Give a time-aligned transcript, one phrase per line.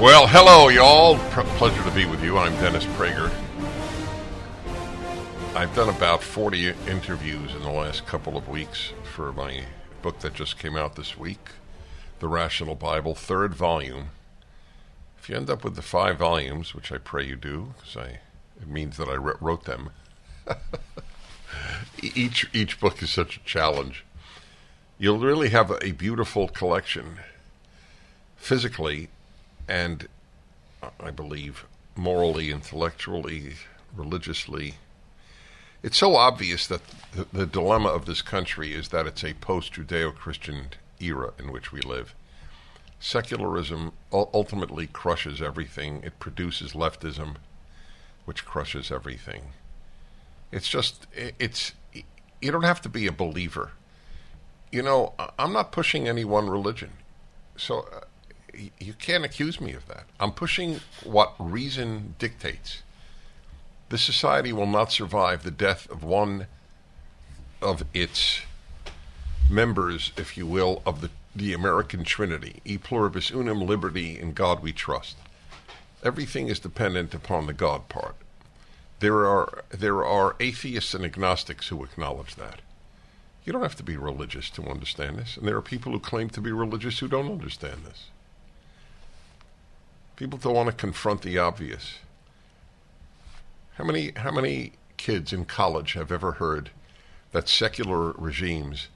[0.00, 1.16] Well, hello, y'all.
[1.16, 2.38] P- pleasure to be with you.
[2.38, 3.32] I'm Dennis Prager.
[5.56, 9.64] I've done about 40 interviews in the last couple of weeks for my
[10.00, 11.50] book that just came out this week,
[12.20, 14.10] The Rational Bible, third volume.
[15.18, 18.68] If you end up with the five volumes, which I pray you do, because it
[18.68, 19.90] means that I re- wrote them.
[22.00, 24.04] each each book is such a challenge.
[24.96, 27.18] You'll really have a beautiful collection,
[28.36, 29.08] physically,
[29.68, 30.08] and
[31.00, 33.54] I believe morally, intellectually,
[33.94, 34.76] religiously.
[35.82, 36.80] It's so obvious that
[37.12, 40.68] the, the dilemma of this country is that it's a post Judeo Christian
[41.00, 42.14] era in which we live.
[43.00, 47.36] Secularism ultimately crushes everything, it produces leftism,
[48.24, 49.52] which crushes everything.
[50.50, 53.72] It's just, it's, you don't have to be a believer.
[54.72, 56.90] You know, I'm not pushing any one religion.
[57.56, 58.00] So, uh,
[58.78, 60.04] you can't accuse me of that.
[60.18, 62.82] I'm pushing what reason dictates.
[63.88, 66.46] This society will not survive the death of one
[67.62, 68.40] of its
[69.50, 72.60] members, if you will, of the, the American Trinity.
[72.64, 75.16] E pluribus unum, liberty, in God we trust.
[76.04, 78.14] Everything is dependent upon the God part.
[79.00, 82.60] There are there are atheists and agnostics who acknowledge that.
[83.44, 86.28] You don't have to be religious to understand this, and there are people who claim
[86.30, 88.06] to be religious who don't understand this.
[90.18, 92.00] People don't want to confront the obvious.
[93.76, 96.70] How many how many kids in college have ever heard
[97.30, 98.88] that secular regimes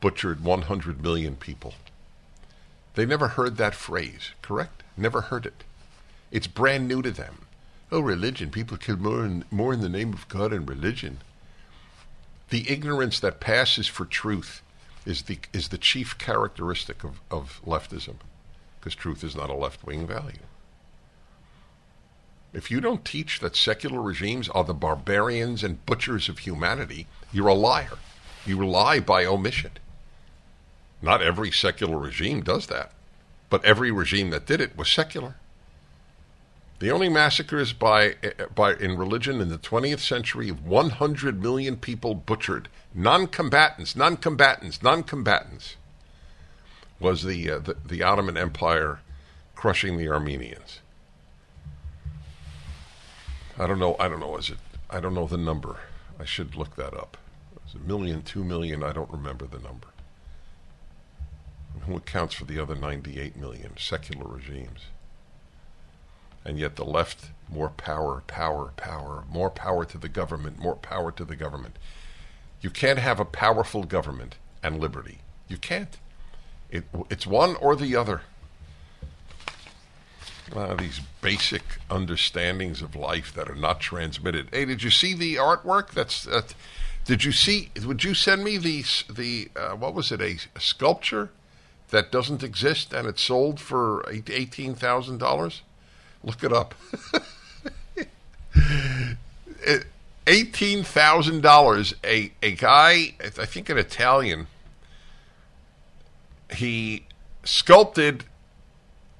[0.00, 1.74] butchered 100 million people?
[2.94, 4.82] They never heard that phrase, correct?
[4.96, 5.64] Never heard it.
[6.30, 7.44] It's brand new to them.
[7.92, 8.48] Oh, religion.
[8.48, 11.18] People kill more in, more in the name of God and religion.
[12.48, 14.62] The ignorance that passes for truth
[15.04, 18.14] is the, is the chief characteristic of, of leftism,
[18.80, 20.38] because truth is not a left wing value.
[22.54, 27.48] If you don't teach that secular regimes are the barbarians and butchers of humanity, you're
[27.48, 27.98] a liar.
[28.46, 29.72] You lie by omission.
[31.02, 32.92] Not every secular regime does that,
[33.50, 35.34] but every regime that did it was secular.
[36.78, 38.14] The only massacres by,
[38.54, 45.76] by in religion in the 20th century, of 100 million people butchered, non-combatants, non-combatants, non-combatants,
[47.00, 49.00] was the, uh, the, the Ottoman Empire
[49.56, 50.80] crushing the Armenians.
[53.58, 53.96] I don't know.
[54.00, 54.36] I don't know.
[54.36, 54.58] Is it?
[54.90, 55.78] I don't know the number.
[56.18, 57.16] I should look that up.
[57.66, 58.82] Is it a million, two million?
[58.82, 59.88] I don't remember the number.
[61.86, 64.86] Who accounts for the other 98 million secular regimes?
[66.44, 71.10] And yet the left, more power, power, power, more power to the government, more power
[71.12, 71.76] to the government.
[72.60, 75.18] You can't have a powerful government and liberty.
[75.48, 75.98] You can't.
[76.70, 78.22] It, it's one or the other.
[80.52, 84.48] Uh, these basic understandings of life that are not transmitted.
[84.52, 85.92] Hey, did you see the artwork?
[85.92, 86.42] That's uh,
[87.06, 87.70] did you see?
[87.84, 90.20] Would you send me the the uh, what was it?
[90.20, 91.30] A, a, sculpture
[91.90, 95.62] that doesn't exist and it's sold for eighteen thousand dollars.
[96.22, 96.74] Look it up.
[100.26, 101.94] eighteen thousand dollars.
[102.04, 104.46] A a guy, I think an Italian.
[106.52, 107.06] He
[107.44, 108.24] sculpted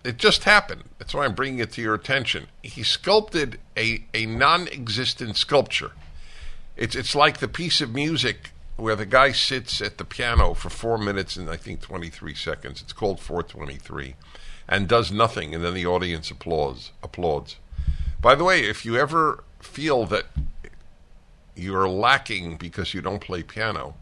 [0.05, 0.85] it just happened.
[0.99, 2.47] That's why I'm bringing it to your attention.
[2.62, 5.93] He sculpted a, a non existent sculpture.
[6.77, 10.69] It's, it's like the piece of music where the guy sits at the piano for
[10.69, 12.83] four minutes and I think 23 seconds.
[12.83, 14.15] It's called 423
[14.69, 16.93] and does nothing, and then the audience applauds.
[17.03, 17.56] applauds.
[18.21, 20.27] By the way, if you ever feel that
[21.55, 23.95] you're lacking because you don't play piano,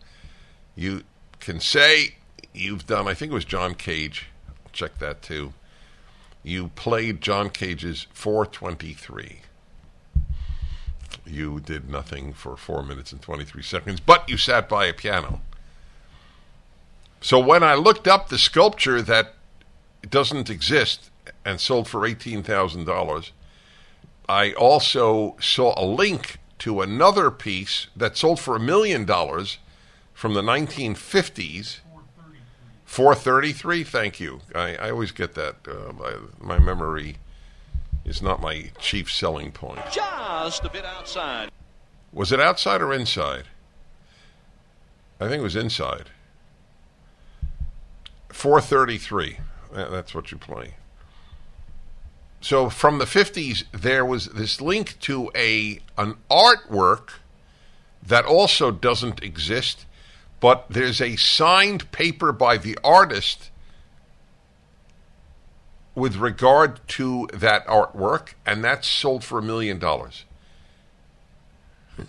[0.74, 1.02] you
[1.40, 2.16] can say
[2.52, 4.28] you've done, I think it was John Cage,
[4.72, 5.52] check that too
[6.42, 9.40] You played John Cage's 423.
[11.24, 15.40] You did nothing for 4 minutes and 23 seconds, but you sat by a piano.
[17.20, 19.34] So when I looked up the sculpture that
[20.08, 21.10] doesn't exist
[21.44, 23.30] and sold for $18,000,
[24.28, 29.58] I also saw a link to another piece that sold for a million dollars
[30.12, 31.78] from the 1950s.
[32.92, 34.42] 433, thank you.
[34.54, 35.56] I, I always get that.
[35.66, 37.16] Uh, my, my memory
[38.04, 39.80] is not my chief selling point.
[39.90, 41.50] Just a bit outside.
[42.12, 43.44] Was it outside or inside?
[45.18, 46.10] I think it was inside.
[48.28, 49.38] 433.
[49.72, 50.74] That's what you play.
[52.42, 57.12] So from the 50s, there was this link to a an artwork
[58.06, 59.86] that also doesn't exist,
[60.42, 63.50] but there's a signed paper by the artist
[65.94, 70.24] with regard to that artwork, and that's sold for a million dollars.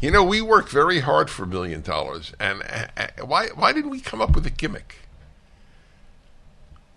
[0.00, 3.90] You know, we work very hard for a million dollars, and uh, why why didn't
[3.90, 4.96] we come up with a gimmick?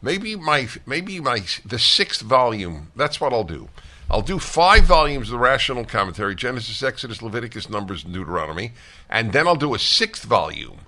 [0.02, 2.92] Maybe my maybe my the sixth volume.
[2.98, 3.70] That's what I'll do.
[4.10, 8.72] I'll do five volumes of the rational commentary: Genesis, Exodus, Leviticus, Numbers, and Deuteronomy,
[9.10, 10.80] and then I'll do a sixth volume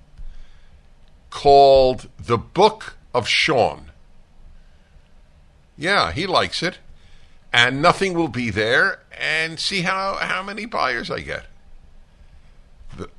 [1.30, 3.92] called the Book of Sean.
[5.78, 6.80] Yeah, he likes it,
[7.52, 11.46] and nothing will be there, and see how how many buyers I get.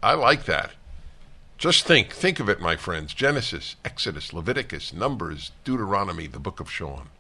[0.03, 0.73] I like that.
[1.57, 3.13] Just think, think of it, my friends.
[3.13, 7.11] Genesis, Exodus, Leviticus, Numbers, Deuteronomy, the book of Sean.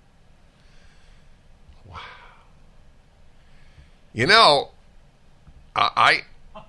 [4.12, 4.70] You know,
[5.76, 6.22] I,
[6.54, 6.62] I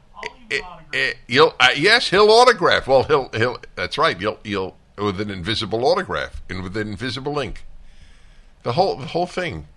[0.50, 2.88] it, it, you'll uh, yes, he'll autograph.
[2.88, 3.58] Well, he'll he'll.
[3.76, 4.20] That's right.
[4.20, 7.66] You'll you'll with an invisible autograph and with an invisible ink.
[8.64, 9.68] The whole the whole thing.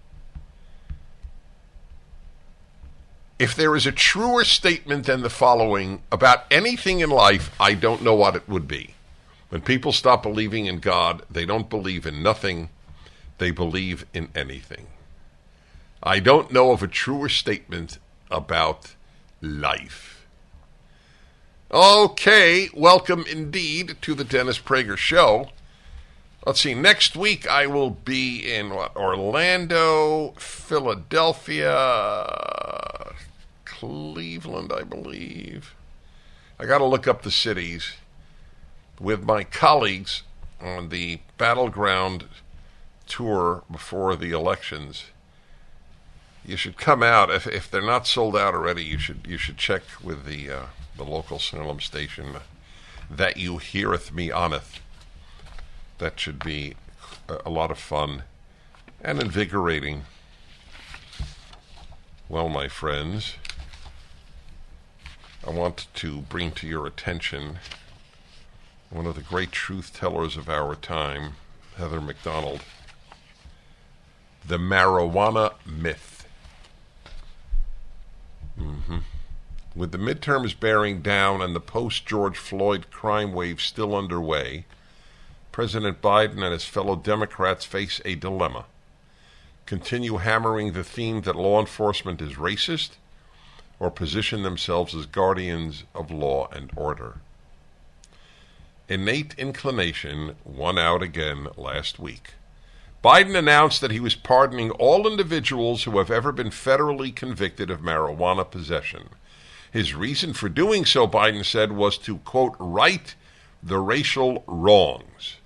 [3.38, 8.02] If there is a truer statement than the following about anything in life, I don't
[8.02, 8.94] know what it would be.
[9.48, 12.68] When people stop believing in God, they don't believe in nothing,
[13.38, 14.86] they believe in anything.
[16.06, 17.98] I don't know of a truer statement
[18.30, 18.94] about
[19.40, 20.26] life.
[21.72, 25.48] Okay, welcome indeed to the Dennis Prager Show.
[26.44, 31.72] Let's see, next week I will be in what, Orlando, Philadelphia,
[33.64, 35.74] Cleveland, I believe.
[36.58, 37.94] I got to look up the cities
[39.00, 40.22] with my colleagues
[40.60, 42.26] on the battleground
[43.06, 45.04] tour before the elections.
[46.44, 48.84] You should come out if if they're not sold out already.
[48.84, 50.62] You should you should check with the uh,
[50.96, 52.36] the local Salem station
[53.10, 54.80] that you heareth me oneth.
[55.98, 56.74] That should be
[57.28, 58.24] a lot of fun
[59.00, 60.02] and invigorating.
[62.28, 63.34] Well, my friends.
[65.46, 67.58] I want to bring to your attention
[68.88, 71.34] one of the great truth tellers of our time,
[71.76, 72.60] Heather Mac Donald,
[74.46, 76.13] the marijuana myth.
[78.58, 78.98] Mm-hmm.
[79.74, 84.66] With the midterms bearing down and the post George Floyd crime wave still underway,
[85.50, 88.66] President Biden and his fellow Democrats face a dilemma.
[89.66, 92.90] Continue hammering the theme that law enforcement is racist
[93.80, 97.18] or position themselves as guardians of law and order.
[98.88, 102.34] Innate inclination won out again last week.
[103.04, 107.82] Biden announced that he was pardoning all individuals who have ever been federally convicted of
[107.82, 109.10] marijuana possession.
[109.70, 113.14] His reason for doing so, Biden said, was to, quote, right
[113.62, 115.36] the racial wrongs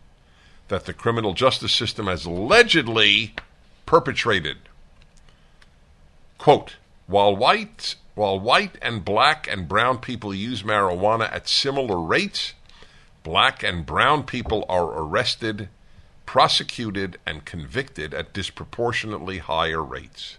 [0.68, 3.34] that the criminal justice system has allegedly
[3.86, 4.58] perpetrated.
[6.36, 6.76] Quote,
[7.08, 12.52] while whites while white and black and brown people use marijuana at similar rates,
[13.22, 15.68] black and brown people are arrested,
[16.28, 20.36] prosecuted, and convicted at disproportionately higher rates.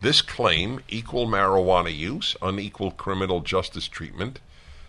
[0.00, 4.38] This claim, equal marijuana use, unequal criminal justice treatment,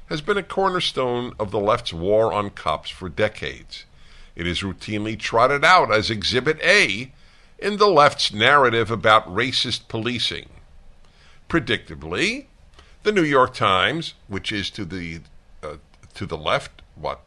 [0.06, 3.86] has been a cornerstone of the left's war on cops for decades.
[4.36, 7.12] It is routinely trotted out as Exhibit A
[7.58, 10.50] in the left's narrative about racist policing
[11.50, 12.46] predictably,
[13.02, 15.22] the New York Times, which is to the
[15.64, 15.78] uh,
[16.14, 17.22] to the left what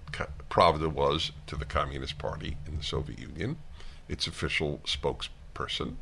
[0.51, 3.59] Pravda was to the Communist Party in the Soviet Union,
[4.09, 5.97] its official spokesperson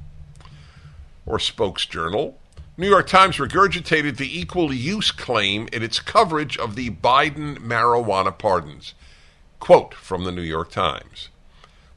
[1.24, 2.34] or spokesjournal.
[2.76, 8.36] New York Times regurgitated the equal use claim in its coverage of the Biden marijuana
[8.36, 8.94] pardons.
[9.58, 11.30] Quote from the New York Times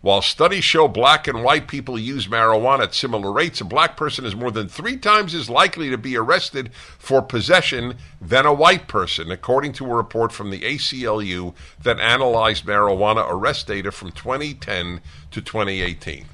[0.02, 4.24] While studies show black and white people use marijuana at similar rates, a black person
[4.24, 8.88] is more than three times as likely to be arrested for possession than a white
[8.88, 11.54] person, according to a report from the ACLU
[11.84, 15.02] that analyzed marijuana arrest data from 2010
[15.32, 16.26] to 2018.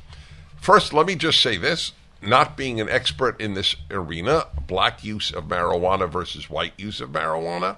[0.58, 5.32] First, let me just say this not being an expert in this arena, black use
[5.32, 7.78] of marijuana versus white use of marijuana,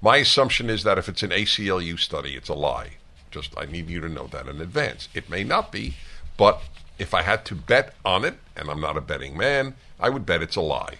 [0.00, 2.96] my assumption is that if it's an ACLU study, it's a lie.
[3.32, 5.08] Just I need you to know that in advance.
[5.14, 5.96] It may not be,
[6.36, 6.62] but
[6.98, 10.24] if I had to bet on it, and I'm not a betting man, I would
[10.24, 10.98] bet it's a lie.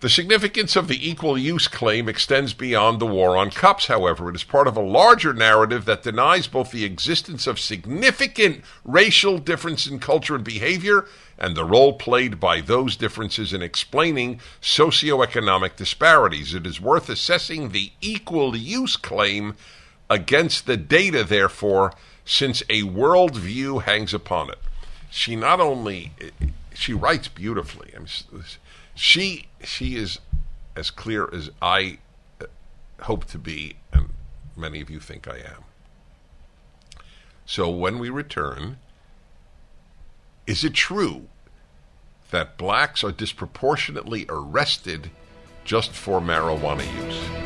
[0.00, 4.28] The significance of the equal use claim extends beyond the war on cups, however.
[4.28, 9.38] It is part of a larger narrative that denies both the existence of significant racial
[9.38, 11.06] difference in culture and behavior
[11.38, 16.52] and the role played by those differences in explaining socioeconomic disparities.
[16.52, 19.54] It is worth assessing the equal use claim
[20.12, 24.58] against the data, therefore, since a worldview hangs upon it.
[25.10, 26.12] She not only
[26.74, 27.92] she writes beautifully.
[27.96, 28.44] I mean,
[28.94, 30.20] she she is
[30.76, 31.98] as clear as I
[32.40, 32.46] uh,
[33.02, 34.10] hope to be, and
[34.54, 35.64] many of you think I am.
[37.46, 38.78] So when we return,
[40.46, 41.28] is it true
[42.30, 45.10] that blacks are disproportionately arrested
[45.64, 47.41] just for marijuana use?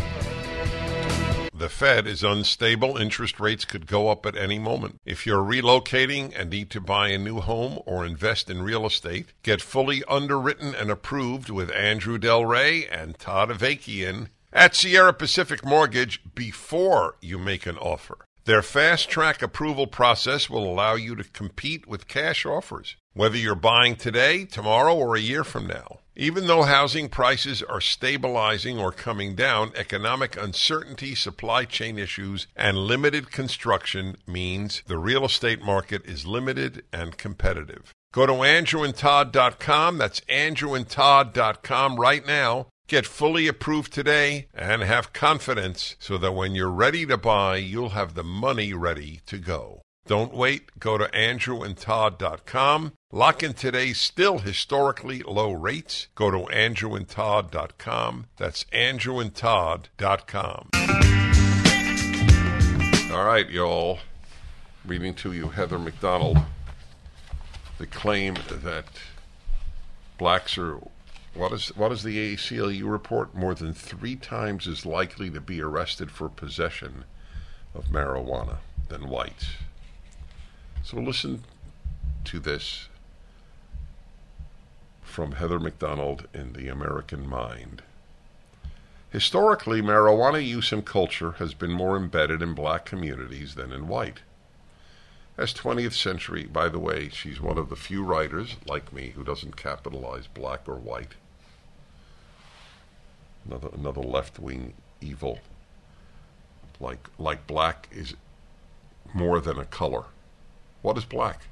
[1.59, 2.99] The Fed is unstable.
[2.99, 5.01] Interest rates could go up at any moment.
[5.07, 9.33] If you're relocating and need to buy a new home or invest in real estate,
[9.43, 15.65] get fully underwritten and approved with Andrew Del Rey and Todd Avakian at Sierra Pacific
[15.65, 18.19] Mortgage before you make an offer.
[18.45, 23.54] Their fast track approval process will allow you to compete with cash offers, whether you're
[23.54, 26.00] buying today, tomorrow, or a year from now.
[26.14, 32.76] Even though housing prices are stabilizing or coming down, economic uncertainty, supply chain issues, and
[32.76, 37.92] limited construction means the real estate market is limited and competitive.
[38.12, 39.99] Go to andrewandtodd.com.
[39.99, 42.66] That's andrewandtodd.com right now.
[42.87, 47.90] Get fully approved today and have confidence so that when you're ready to buy, you'll
[47.90, 49.80] have the money ready to go.
[50.06, 50.78] Don't wait.
[50.78, 52.92] Go to andrewandtodd.com.
[53.16, 56.08] Lock in today's still historically low rates.
[56.14, 58.26] Go to andrewandtodd.com.
[58.37, 60.68] That's andrewandtodd.com.
[63.16, 64.00] All right, y'all.
[64.85, 66.37] Reading to you Heather Mac Donald.
[67.78, 68.85] The claim that
[70.18, 70.78] blacks are
[71.32, 73.35] what is what is the ACLU report?
[73.35, 77.06] More than three times as likely to be arrested for possession
[77.75, 78.58] of marijuana
[78.90, 79.52] than whites.
[80.82, 81.44] So listen
[82.25, 82.90] to this
[85.16, 87.80] from Heather Mac Donald in The American Mind.
[89.08, 94.18] Historically, marijuana use and culture has been more embedded in black communities than in white.
[95.38, 99.25] As 20th century, by the way, she's one of the few writers, like me, who
[99.25, 101.14] doesn't capitalize black or white.
[103.46, 105.38] Another, another left wing evil.
[106.78, 108.12] Like, like black is
[109.14, 110.04] more than a color.
[110.82, 111.46] What is black?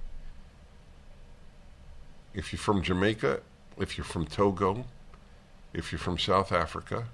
[2.35, 3.40] If you're from Jamaica,
[3.78, 4.85] if you're from Togo,
[5.73, 7.07] if you're from South Africa,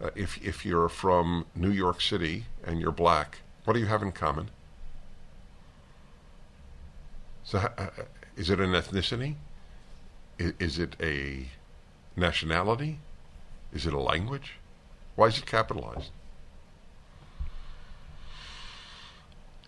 [0.00, 4.02] uh, if if you're from New York City and you're black, what do you have
[4.02, 4.50] in common?
[7.44, 7.90] So, uh, uh
[8.36, 9.34] is it an ethnicity?
[10.38, 11.48] Is, is it a
[12.16, 13.00] nationality?
[13.72, 14.54] Is it a language?
[15.16, 16.10] Why is it capitalized?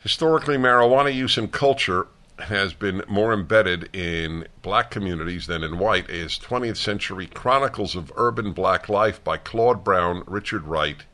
[0.02, 2.06] Historically, marijuana use and culture
[2.42, 8.12] has been more embedded in black communities than in white, as 20th Century Chronicles of
[8.16, 11.04] Urban Black Life by Claude Brown, Richard Wright,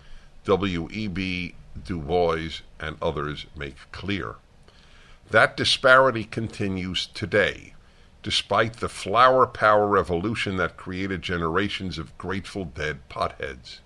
[0.45, 1.55] W.E.B.
[1.85, 4.37] Du Bois, and others make clear.
[5.31, 7.75] That disparity continues today,
[8.23, 13.81] despite the flower power revolution that created generations of Grateful Dead potheads.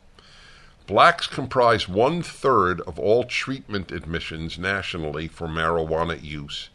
[0.87, 6.69] Blacks comprise one third of all treatment admissions nationally for marijuana use.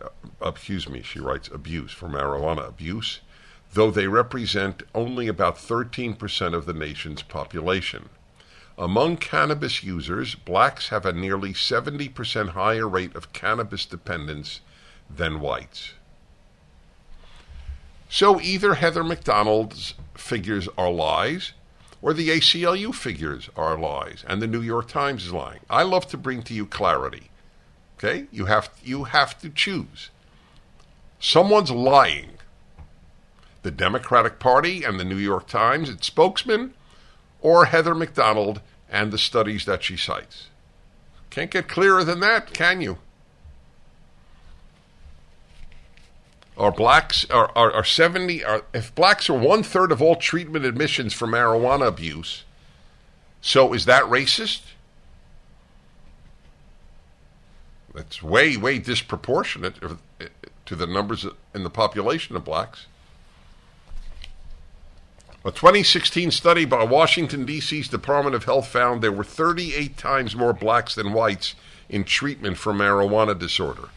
[0.00, 0.08] Uh,
[0.48, 3.20] excuse me, she writes, abuse, for marijuana abuse,
[3.72, 8.08] though they represent only about 13% of the nation's population.
[8.78, 14.60] Among cannabis users, blacks have a nearly 70% higher rate of cannabis dependence
[15.08, 15.94] than whites.
[18.08, 21.52] So either Heather Mac Donald's figures are lies,
[22.02, 25.60] or the ACLU figures are lies and the New York Times is lying.
[25.68, 27.30] I love to bring to you clarity.
[27.98, 28.26] Okay?
[28.30, 30.10] You have you have to choose.
[31.18, 32.30] Someone's lying.
[33.62, 36.74] The Democratic Party and the New York Times, its spokesman,
[37.40, 40.48] or Heather Mac Donald and the studies that she cites.
[41.30, 42.98] Can't get clearer than that, can you?
[46.56, 50.64] Are blacks are, are, are seventy are if blacks are one third of all treatment
[50.64, 52.44] admissions for marijuana abuse,
[53.42, 54.60] so is that racist?
[57.96, 59.76] That's way way disproportionate
[60.66, 62.86] to the numbers in the population of blacks.
[65.46, 70.52] A 2016 study by Washington, D.C.'s Department of Health found there were 38 times more
[70.52, 71.54] blacks than whites
[71.88, 73.88] in treatment for marijuana disorder.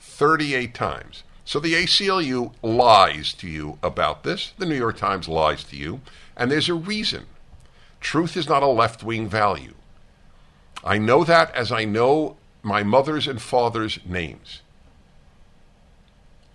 [0.00, 1.24] 38 times.
[1.44, 4.54] So the ACLU lies to you about this.
[4.56, 6.00] The New York Times lies to you.
[6.36, 7.26] And there's a reason.
[8.00, 9.74] Truth is not a left wing value.
[10.84, 14.62] I know that as I know my mother's and father's names.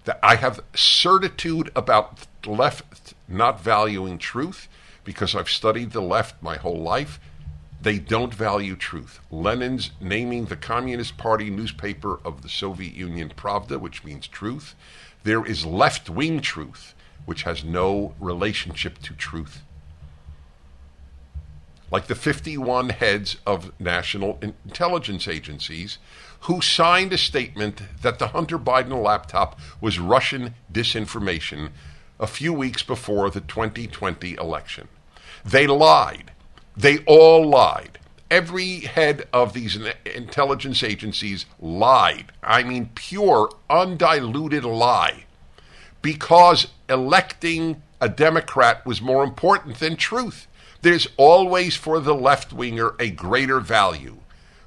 [0.05, 4.67] That I have certitude about the left not valuing truth
[5.03, 7.19] because I've studied the left my whole life.
[7.81, 9.19] They don't value truth.
[9.29, 14.75] Lenin's naming the Communist Party newspaper of the Soviet Union Pravda, which means truth.
[15.23, 16.95] There is left wing truth,
[17.25, 19.61] which has no relationship to truth.
[21.89, 25.98] Like the 51 heads of national intelligence agencies
[26.41, 31.70] who signed a statement that the Hunter Biden laptop was Russian disinformation
[32.20, 34.88] a few weeks before the 2020 election.
[35.46, 36.32] They lied.
[36.75, 38.00] They all lied.
[38.29, 42.34] Every head of these intelligence agencies lied.
[42.44, 45.25] I mean, pure, undiluted lie.
[46.01, 50.47] Because electing a Democrat was more important than truth.
[50.81, 54.17] There's always for the left winger a greater value,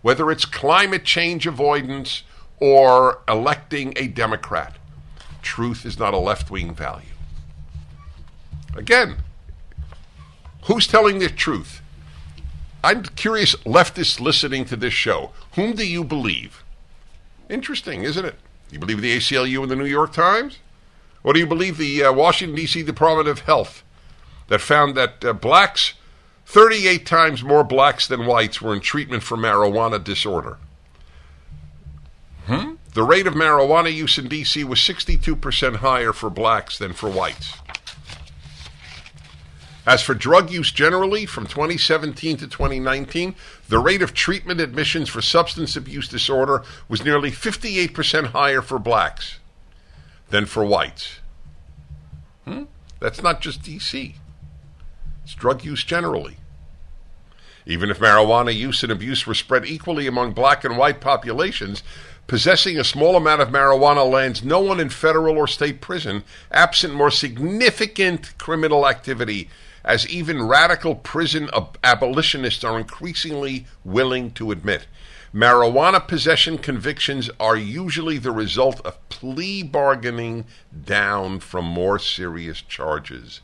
[0.02, 2.24] whether it's climate change avoidance
[2.58, 4.76] or electing a Democrat.
[5.42, 7.06] Truth is not a left wing value.
[8.76, 9.16] Again,
[10.64, 11.80] who's telling the truth?
[12.82, 16.64] I'm curious, leftists listening to this show, whom do you believe?
[17.48, 18.36] Interesting, isn't it?
[18.70, 20.58] You believe the ACLU and the New York Times?
[21.22, 22.82] Or do you believe the uh, Washington, D.C.
[22.82, 23.82] Department of Health
[24.48, 25.94] that found that uh, blacks,
[26.50, 30.58] 38 times more blacks than whites, were in treatment for marijuana disorder?
[32.46, 32.72] Hmm?
[32.92, 34.64] The rate of marijuana use in D.C.
[34.64, 37.54] was 62% higher for blacks than for whites.
[39.86, 43.36] As for drug use generally, from 2017 to 2019,
[43.68, 49.38] the rate of treatment admissions for substance abuse disorder was nearly 58% higher for blacks
[50.30, 51.20] than for whites.
[52.44, 52.64] Hmm?
[52.98, 54.14] That's not just DC,
[55.22, 56.38] it's drug use generally.
[57.66, 61.82] Even if marijuana use and abuse were spread equally among black and white populations,
[62.26, 66.94] possessing a small amount of marijuana lands no one in federal or state prison, absent
[66.94, 69.48] more significant criminal activity
[69.84, 74.86] as even radical prison ab- abolitionists are increasingly willing to admit.
[75.34, 80.44] Marijuana possession convictions are usually the result of plea bargaining
[80.84, 83.40] down from more serious charges,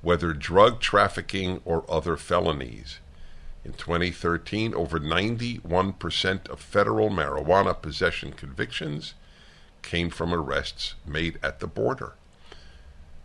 [0.00, 2.98] whether drug trafficking or other felonies.
[3.68, 9.12] In 2013, over 91% of federal marijuana possession convictions
[9.82, 12.14] came from arrests made at the border.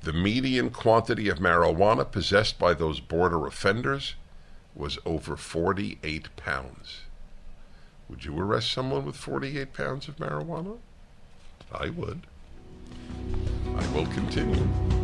[0.01, 4.15] The median quantity of marijuana possessed by those border offenders
[4.75, 7.03] was over 48 pounds.
[8.10, 10.77] Would you arrest someone with 48 pounds of marijuana?
[11.71, 12.27] I would.
[13.77, 15.03] I will continue.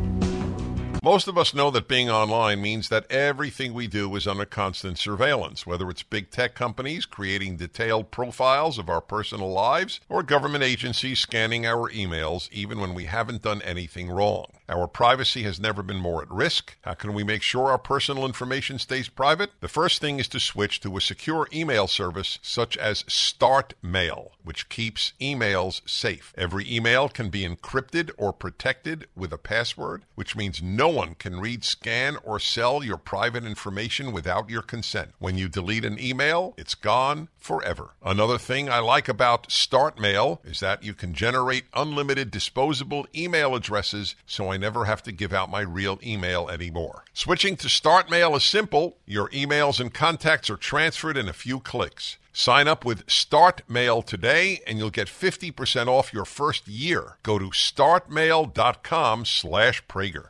[1.02, 4.98] Most of us know that being online means that everything we do is under constant
[4.98, 10.66] surveillance, whether it's big tech companies creating detailed profiles of our personal lives or government
[10.66, 14.48] agencies scanning our emails even when we haven't done anything wrong.
[14.70, 16.78] Our privacy has never been more at risk.
[16.82, 19.50] How can we make sure our personal information stays private?
[19.62, 24.70] The first thing is to switch to a secure email service such as StartMail, which
[24.70, 26.34] keeps emails safe.
[26.38, 31.40] Every email can be encrypted or protected with a password, which means no one can
[31.40, 35.14] read, scan, or sell your private information without your consent.
[35.18, 37.96] When you delete an email, it's gone forever.
[38.04, 44.16] Another thing I like about StartMail is that you can generate unlimited disposable email addresses
[44.28, 47.04] so I never have to give out my real email anymore.
[47.14, 48.98] Switching to StartMail is simple.
[49.06, 52.18] Your emails and contacts are transferred in a few clicks.
[52.34, 57.18] Sign up with StartMail today and you'll get 50% off your first year.
[57.24, 60.30] Go to startmail.com slash Prager.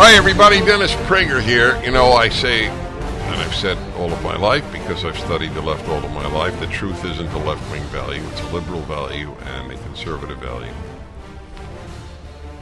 [0.00, 0.60] Hi, everybody.
[0.60, 1.82] Dennis Prager here.
[1.82, 2.68] You know, I say,
[3.38, 6.26] and I've said all of my life because I've studied the left all of my
[6.26, 10.38] life, the truth isn't a left wing value, it's a liberal value and a conservative
[10.38, 10.72] value.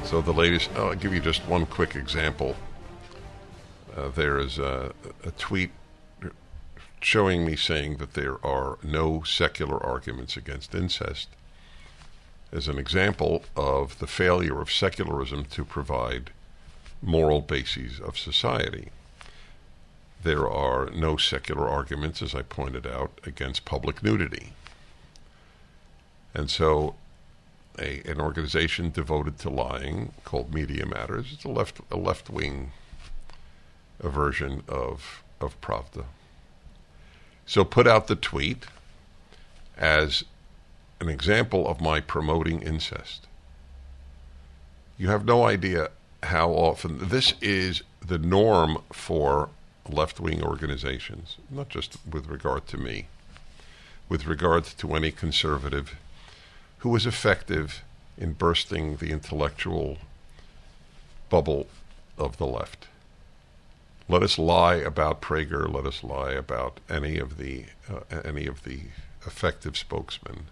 [0.04, 2.56] So, the latest, I'll give you just one quick example.
[3.96, 4.92] Uh, there is a,
[5.24, 5.70] a tweet
[7.00, 11.28] showing me saying that there are no secular arguments against incest
[12.52, 16.32] as an example of the failure of secularism to provide
[17.00, 18.90] moral bases of society.
[20.22, 24.52] There are no secular arguments, as I pointed out, against public nudity.
[26.34, 26.96] And so
[27.78, 32.72] a, an organization devoted to lying called Media Matters, it's a left a left wing
[34.00, 36.04] version of of Pravda.
[37.44, 38.66] So put out the tweet
[39.76, 40.24] as
[41.00, 43.26] an example of my promoting incest.
[44.98, 45.90] You have no idea
[46.22, 49.50] how often this is the norm for
[49.88, 53.08] left wing organizations, not just with regard to me,
[54.08, 55.96] with regard to any conservative
[56.78, 57.82] who is effective
[58.16, 59.98] in bursting the intellectual
[61.28, 61.66] bubble
[62.16, 62.86] of the left.
[64.08, 65.72] Let us lie about Prager.
[65.72, 68.82] Let us lie about any of the uh, any of the
[69.26, 70.46] effective spokesmen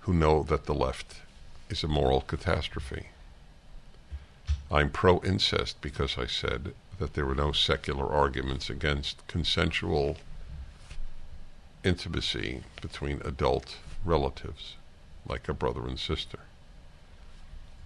[0.00, 1.16] who know that the left
[1.70, 3.06] is a moral catastrophe.
[4.70, 10.16] I'm pro incest because I said that there were no secular arguments against consensual
[11.84, 14.76] intimacy between adult relatives,
[15.28, 16.40] like a brother and sister.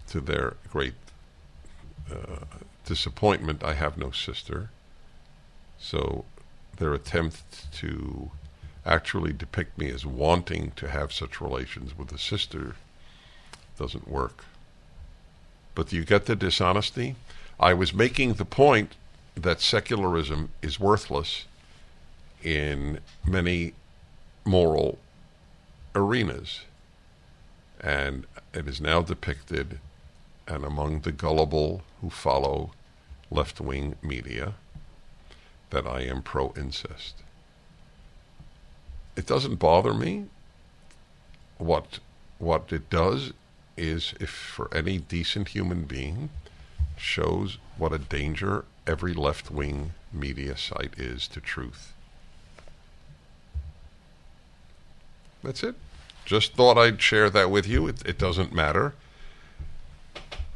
[0.09, 0.95] To their great
[2.11, 2.45] uh,
[2.85, 4.71] disappointment, I have no sister.
[5.79, 6.25] So
[6.79, 8.31] their attempt to
[8.87, 12.77] actually depict me as wanting to have such relations with a sister
[13.79, 14.45] doesn't work.
[15.75, 17.17] But you get the dishonesty?
[17.59, 18.97] I was making the point
[19.43, 21.47] that secularism is worthless
[22.43, 23.75] in many
[24.45, 24.99] moral
[25.95, 26.61] arenas.
[27.81, 29.79] And it is now depicted,
[30.47, 32.73] and among the gullible who follow
[33.31, 34.55] left wing media,
[35.71, 37.17] that I am pro incest.
[39.17, 40.27] It doesn't bother me.
[41.59, 42.01] What
[42.39, 43.33] what it does
[43.77, 46.31] is if for any decent human being
[46.97, 51.93] shows what a danger every left wing media site is to truth.
[55.43, 55.77] That's it.
[56.25, 57.87] Just thought I'd share that with you.
[57.87, 58.95] It, it doesn't matter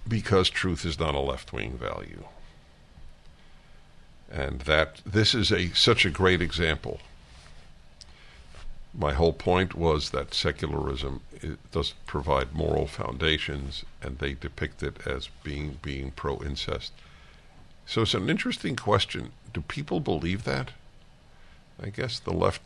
[0.07, 2.25] because truth is not a left wing value.
[4.31, 7.01] And that this is a such a great example.
[8.93, 11.21] My whole point was that secularism
[11.73, 16.93] doesn't provide moral foundations, and they depict it as being being pro incest.
[17.87, 19.33] So it's an interesting question.
[19.53, 20.71] Do people believe that?
[21.83, 22.63] I guess the left,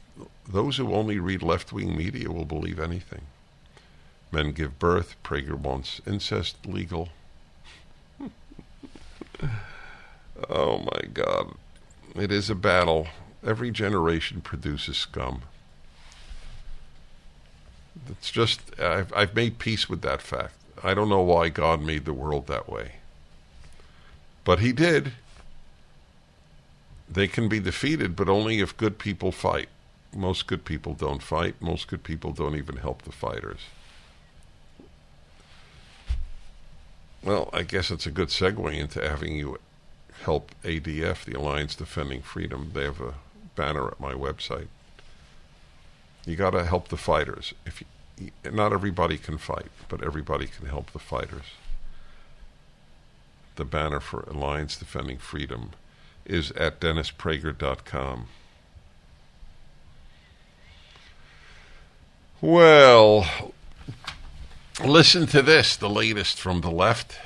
[0.49, 3.23] those who only read left wing media will believe anything.
[4.31, 7.09] Men give birth, Prager wants incest legal.
[10.49, 11.55] oh my God.
[12.15, 13.09] It is a battle.
[13.45, 15.43] Every generation produces scum.
[18.11, 20.55] It's just, I've, I've made peace with that fact.
[20.83, 22.93] I don't know why God made the world that way.
[24.49, 25.13] But He did.
[27.07, 29.69] They can be defeated, but only if good people fight.
[30.11, 31.57] Most good people don't fight.
[31.61, 33.61] Most good people don't even help the fighters.
[37.23, 39.59] Well, I guess it's a good segue into having you
[40.23, 42.71] help ADF, the Alliance Defending Freedom.
[42.73, 43.17] They have a
[43.55, 44.69] banner at my website.
[46.25, 47.53] You got to help the fighters.
[47.67, 47.83] If
[48.19, 51.45] you, not everybody can fight, but everybody can help the fighters.
[53.59, 55.73] The banner for Alliance Defending Freedom
[56.25, 58.29] is at DennisPrager.com.
[62.41, 63.53] Well,
[64.85, 67.19] listen to this the latest from the left.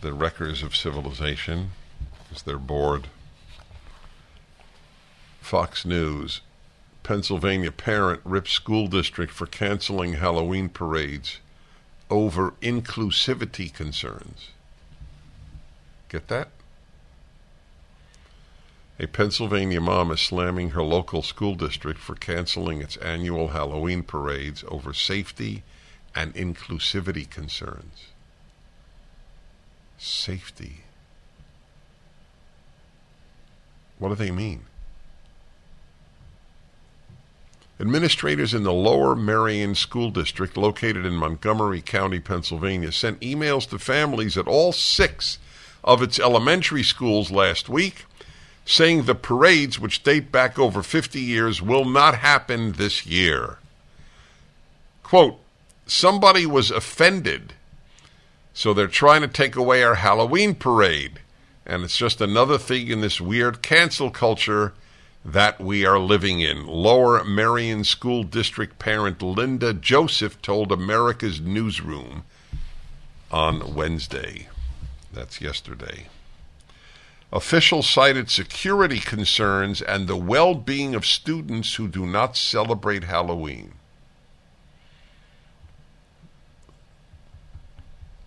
[0.00, 1.70] The Wreckers of Civilization,
[2.34, 3.06] as they're bored.
[5.40, 6.40] Fox News.
[7.04, 11.38] Pennsylvania parent rips school district for canceling Halloween parades
[12.10, 14.50] over inclusivity concerns.
[16.08, 16.48] Get that?
[18.98, 24.64] A Pennsylvania mom is slamming her local school district for canceling its annual Halloween parades
[24.68, 25.64] over safety
[26.14, 28.06] and inclusivity concerns.
[29.98, 30.84] Safety.
[33.98, 34.64] What do they mean?
[37.78, 43.78] Administrators in the Lower Merion School District, located in Montgomery County, Pennsylvania, sent emails to
[43.78, 45.38] families at all six
[45.84, 48.06] of its elementary schools last week
[48.66, 53.58] saying the parades, which date back over 50 years, will not happen this year.
[55.04, 55.38] Quote,
[55.86, 57.54] somebody was offended,
[58.52, 61.20] so they're trying to take away our Halloween parade,
[61.64, 64.72] And it's just another thing in this weird cancel culture
[65.26, 66.64] that we are living in.
[66.66, 72.22] Lower Merion School District parent Linda Joseph told America's Newsroom
[73.32, 74.46] on Wednesday.
[75.12, 76.06] That's yesterday.
[77.32, 83.72] Officials cited security concerns and the well being of students who do not celebrate Halloween.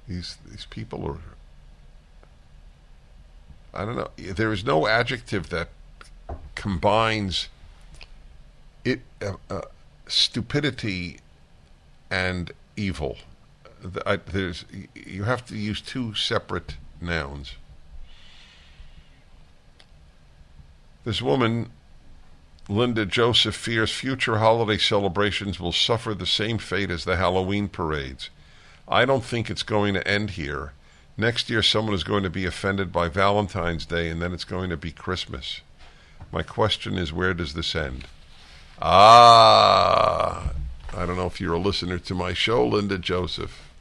[0.06, 1.18] These, these people are.
[3.74, 4.10] I don't know.
[4.18, 5.70] There is no adjective that
[6.56, 7.50] combines
[8.84, 9.62] it uh, uh,
[10.08, 11.20] stupidity
[12.10, 13.18] and evil.
[14.06, 17.56] I, there's you have to use two separate nouns.
[21.06, 21.72] This woman,
[22.68, 28.30] Linda Joseph, fears future holiday celebrations will suffer the same fate as the Halloween parades.
[28.88, 30.74] I don't think it's going to end here.
[31.16, 34.70] Next year, someone is going to be offended by Valentine's Day, and then it's going
[34.70, 35.62] to be Christmas.
[36.32, 38.06] My question is, where does this end?
[38.82, 40.52] Ah,
[40.96, 43.72] I don't know if you're a listener to my show, Linda Joseph.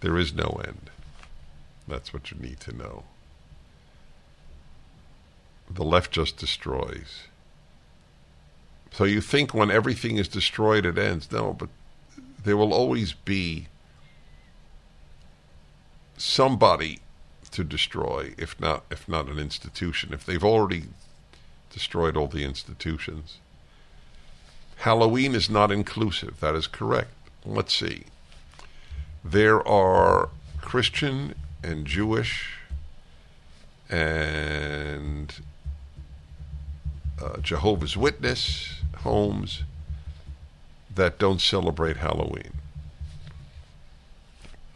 [0.00, 0.90] There is no end.
[1.86, 3.04] That's what you need to know.
[5.70, 7.24] The left just destroys.
[8.92, 11.30] So you think when everything is destroyed, it ends.
[11.30, 11.68] No, but
[12.44, 13.68] there will always be
[16.16, 17.00] somebody
[17.52, 20.12] to destroy, if not if not an institution.
[20.12, 20.84] If they've already
[21.72, 23.38] destroyed all the institutions.
[24.76, 26.40] Halloween is not inclusive.
[26.40, 27.10] That is correct.
[27.44, 28.04] Let's see.
[29.24, 30.28] There are
[30.60, 32.58] Christian and Jewish
[33.88, 35.32] and
[37.22, 39.62] uh, Jehovah's Witness homes
[40.94, 42.52] that don't celebrate Halloween.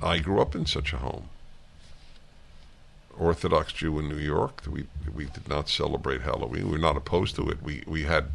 [0.03, 1.29] I grew up in such a home.
[3.19, 4.63] Orthodox Jew in New York.
[4.69, 6.67] We we did not celebrate Halloween.
[6.67, 7.63] We were not opposed to it.
[7.63, 8.27] We we had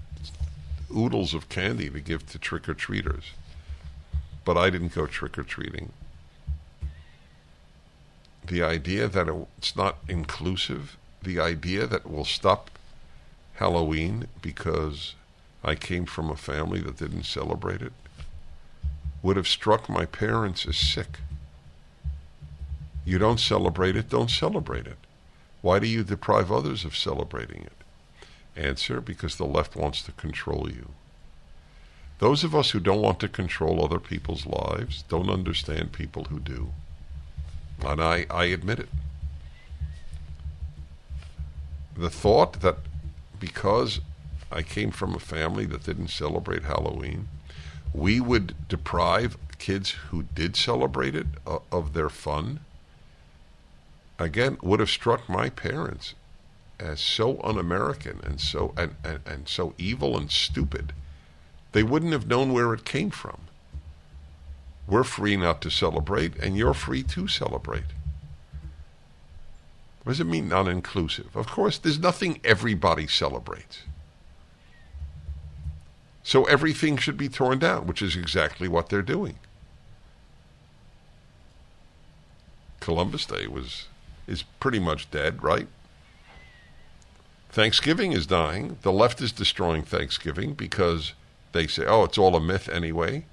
[0.96, 3.32] oodles of candy to give to trick or treaters,
[4.44, 5.92] but I didn't go trick or treating.
[8.46, 12.70] The idea that it's not inclusive, the idea that we'll stop
[13.56, 15.14] Halloween because
[15.64, 17.94] I came from a family that didn't celebrate it,
[19.22, 21.20] would have struck my parents as sick.
[23.04, 24.98] You don't celebrate it, don't celebrate it.
[25.62, 27.84] Why do you deprive others of celebrating it?
[28.56, 30.90] Answer because the left wants to control you.
[32.20, 36.40] Those of us who don't want to control other people's lives don't understand people who
[36.40, 36.72] do.
[37.84, 38.90] And I, I admit it.
[41.98, 42.78] The thought that
[43.40, 44.02] because
[44.52, 47.28] I came from a family that didn't celebrate Halloween,
[47.94, 52.60] we would deprive kids who did celebrate it uh, of their fun
[54.22, 56.14] again would have struck my parents
[56.80, 60.94] as so un-American and so and, and, and so evil and stupid.
[61.72, 63.42] They wouldn't have known where it came from.
[64.88, 67.86] We're free not to celebrate, and you're free to celebrate.
[70.04, 71.36] What does it mean non inclusive?
[71.36, 73.84] Of course, there's nothing everybody celebrates.
[76.24, 79.38] So everything should be torn down, which is exactly what they're doing.
[82.80, 83.88] Columbus Day was
[84.28, 85.68] is pretty much dead, right?
[87.52, 88.78] Thanksgiving is dying.
[88.82, 91.14] The left is destroying Thanksgiving because
[91.52, 93.26] they say, "Oh, it's all a myth anyway,"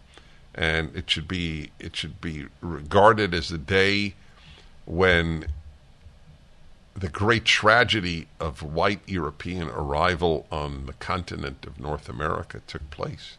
[0.55, 4.15] and it should be it should be regarded as the day
[4.87, 5.47] when
[6.97, 13.37] the great tragedy of white European arrival on the continent of North America took place.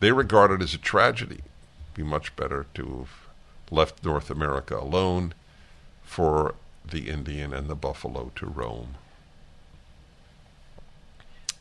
[0.00, 1.42] They regard it as a tragedy.
[1.42, 3.28] It'd be much better to have
[3.70, 5.34] left North America alone
[6.02, 6.54] for
[6.90, 8.94] the Indian and the buffalo to roam.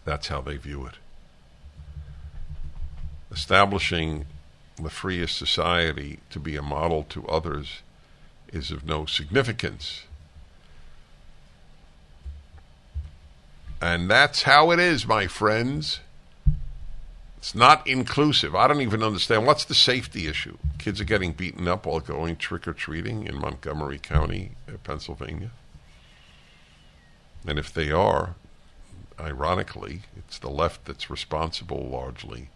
[0.05, 0.95] That's how they view it.
[3.31, 4.25] Establishing
[4.81, 7.81] the freest society to be a model to others
[8.53, 10.03] is of no significance.
[13.81, 15.99] And that's how it is, my friends.
[17.47, 18.55] It's not inclusive.
[18.55, 19.45] I don't even understand.
[19.45, 20.57] What's the safety issue?
[20.79, 25.51] Kids are getting beaten up while going trick or treating in Montgomery County, uh, Pennsylvania.
[27.47, 28.35] And if they are,
[29.17, 32.49] ironically, it's the left that's responsible largely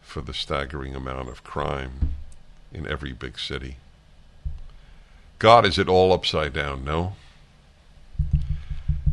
[0.00, 2.14] for the staggering amount of crime
[2.72, 3.76] in every big city.
[5.38, 6.84] God, is it all upside down?
[6.84, 7.14] No.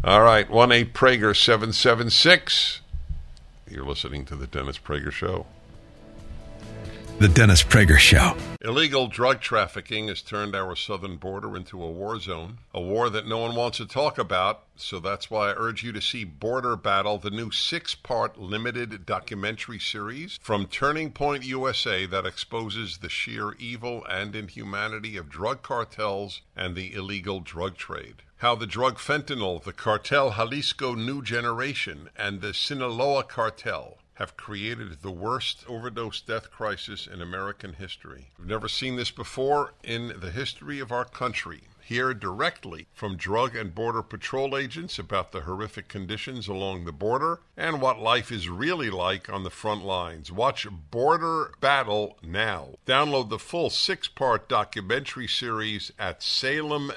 [0.03, 2.81] All right, 1 8 Prager 776.
[3.69, 5.45] You're listening to the Dennis Prager Show.
[7.19, 8.35] The Dennis Prager Show.
[8.61, 13.27] Illegal drug trafficking has turned our southern border into a war zone, a war that
[13.27, 14.63] no one wants to talk about.
[14.75, 19.05] So that's why I urge you to see Border Battle, the new six part limited
[19.05, 25.61] documentary series from Turning Point USA that exposes the sheer evil and inhumanity of drug
[25.61, 28.23] cartels and the illegal drug trade.
[28.39, 35.01] How the drug fentanyl, the cartel Jalisco New Generation, and the Sinaloa cartel have created
[35.01, 38.31] the worst overdose death crisis in American history.
[38.39, 41.63] We've never seen this before in the history of our country.
[41.89, 47.39] Hear directly from Drug and Border Patrol agents about the horrific conditions along the border
[47.57, 50.31] and what life is really like on the front lines.
[50.31, 52.75] Watch Border Battle now.
[52.85, 56.93] Download the full six part documentary series at salemnow.com.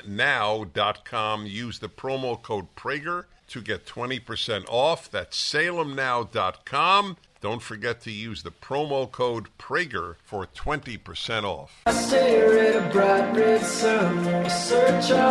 [1.46, 5.11] Use the promo code Prager to get 20% off.
[5.11, 7.16] That's salemnow.com.
[7.42, 11.83] Don't forget to use the promo code Prager for 20% off.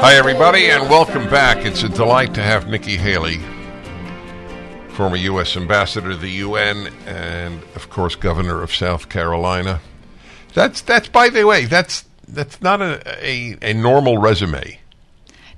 [0.02, 1.66] Hi, everybody, and welcome back.
[1.66, 3.40] It's a delight to have Nikki Haley,
[4.90, 5.56] former U.S.
[5.56, 9.80] Ambassador to the UN, and of course, Governor of South Carolina.
[10.54, 14.82] That's that's by the way, that's that's not a a, a normal resume.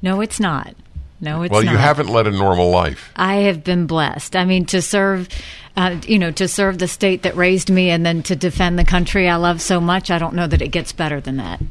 [0.03, 0.75] No, it's not.
[1.23, 1.71] No, it's well, not.
[1.71, 3.11] you haven't led a normal life.
[3.15, 4.35] I have been blessed.
[4.35, 5.29] I mean, to serve,
[5.77, 8.83] uh, you know, to serve the state that raised me, and then to defend the
[8.83, 10.11] country I love so much.
[10.11, 11.61] I don't know that it gets better than that.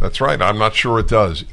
[0.00, 0.40] That's right.
[0.40, 1.44] I'm not sure it does.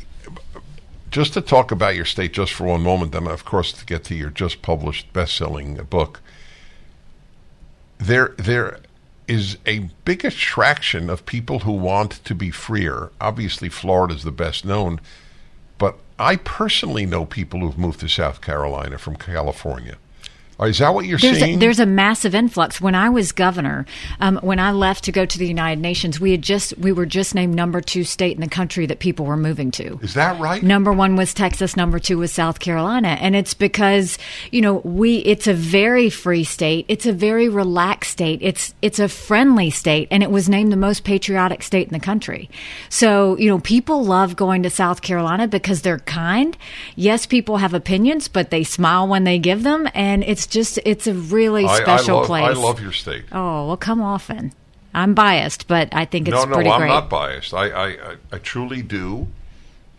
[1.12, 4.06] Just to talk about your state just for one moment, then of course to get
[4.06, 6.22] to your just published best-selling book.
[7.98, 8.80] There, there
[9.28, 13.12] is a big attraction of people who want to be freer.
[13.20, 15.02] Obviously, Florida is the best known,
[15.78, 19.98] but I personally know people who've moved to South Carolina from California.
[20.60, 21.58] Is that what you're there's seeing?
[21.58, 22.80] A, there's a massive influx.
[22.80, 23.86] When I was governor,
[24.22, 27.06] um, when I left to go to the United Nations, we had just we were
[27.06, 30.00] just named number two state in the country that people were moving to.
[30.02, 30.64] Is that right?
[30.64, 31.76] Number one was Texas.
[31.76, 34.18] Number two was South Carolina, and it's because
[34.52, 35.18] you know we.
[35.20, 36.86] It's a very free state.
[36.88, 38.40] It's a very relaxed state.
[38.42, 42.00] It's it's a friendly state, and it was named the most patriotic state in the
[42.00, 42.50] country.
[42.88, 46.58] So you know people love going to South Carolina because they're kind.
[46.96, 51.08] Yes, people have opinions, but they smile when they give them, and it's just it's
[51.08, 52.44] a really I- I special love- place.
[52.46, 53.26] I love your state.
[53.32, 54.54] Oh well, come often.
[54.94, 56.88] I'm biased, but I think it's no, no, pretty I'm great.
[56.88, 57.54] not biased.
[57.54, 59.28] I, I, I, I truly do,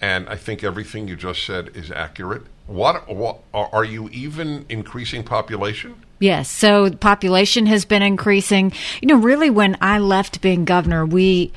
[0.01, 2.45] and I think everything you just said is accurate.
[2.67, 5.97] What, what are are you even increasing population?
[6.19, 6.51] Yes.
[6.51, 8.73] So population has been increasing.
[9.03, 11.53] You know, really, when I left being governor, we,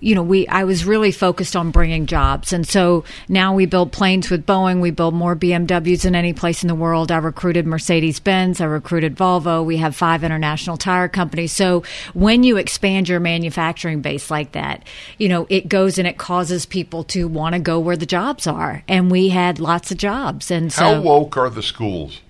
[0.00, 3.92] you know, we I was really focused on bringing jobs, and so now we build
[3.92, 4.80] planes with Boeing.
[4.80, 7.12] We build more BMWs than any place in the world.
[7.12, 8.60] I recruited Mercedes Benz.
[8.60, 9.64] I recruited Volvo.
[9.64, 11.52] We have five international tire companies.
[11.52, 11.82] So
[12.14, 14.86] when you expand your manufacturing base like that,
[15.18, 18.46] you know, it goes and it causes people to want to go where the jobs
[18.46, 22.20] are, and we had lots of jobs, and so How woke are the schools?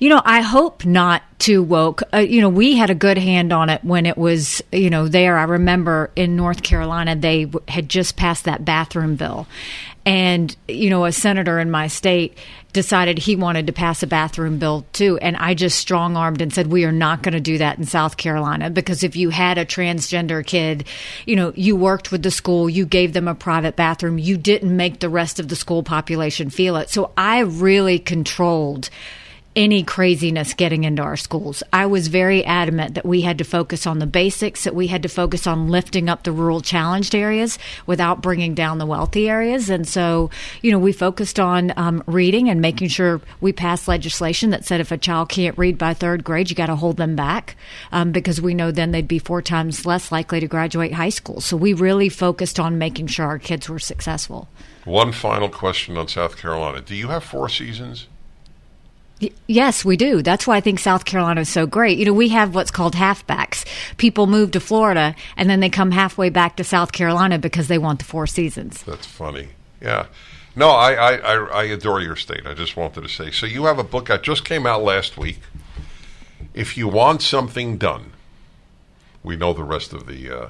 [0.00, 2.02] You know, I hope not too woke.
[2.12, 5.08] Uh, you know, we had a good hand on it when it was, you know,
[5.08, 5.36] there.
[5.36, 9.46] I remember in North Carolina, they w- had just passed that bathroom bill.
[10.06, 12.38] And, you know, a senator in my state
[12.72, 15.18] decided he wanted to pass a bathroom bill too.
[15.18, 17.84] And I just strong armed and said, we are not going to do that in
[17.84, 20.84] South Carolina because if you had a transgender kid,
[21.26, 24.74] you know, you worked with the school, you gave them a private bathroom, you didn't
[24.74, 26.88] make the rest of the school population feel it.
[26.88, 28.88] So I really controlled
[29.56, 31.62] any craziness getting into our schools.
[31.72, 35.02] I was very adamant that we had to focus on the basics, that we had
[35.02, 39.68] to focus on lifting up the rural challenged areas without bringing down the wealthy areas.
[39.68, 40.30] And so,
[40.62, 44.80] you know, we focused on um, reading and making sure we passed legislation that said
[44.80, 47.56] if a child can't read by third grade, you got to hold them back
[47.90, 51.40] um, because we know then they'd be four times less likely to graduate high school.
[51.40, 54.48] So we really focused on making sure our kids were successful.
[54.84, 56.80] One final question on South Carolina.
[56.80, 58.06] Do you have four seasons?
[59.46, 60.22] Yes, we do.
[60.22, 61.98] That's why I think South Carolina is so great.
[61.98, 63.66] You know, we have what's called halfbacks.
[63.98, 67.78] People move to Florida and then they come halfway back to South Carolina because they
[67.78, 68.82] want the four seasons.
[68.84, 69.48] That's funny.
[69.80, 70.06] Yeah.
[70.56, 72.46] No, I, I, I, I adore your state.
[72.46, 73.30] I just wanted to say.
[73.30, 75.40] So you have a book that just came out last week.
[76.54, 78.12] If you want something done,
[79.22, 80.48] we know the rest of the uh,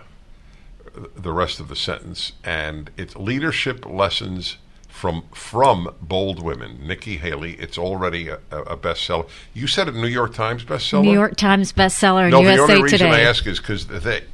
[1.15, 4.57] the rest of the sentence, and it's leadership lessons
[5.01, 6.87] from from bold women.
[6.87, 7.55] Nikki Haley.
[7.55, 9.27] It's already a, a bestseller.
[9.55, 11.03] You said a New York Times bestseller.
[11.03, 13.11] New York Times bestseller No, the USA only reason Today.
[13.11, 14.25] I ask is because they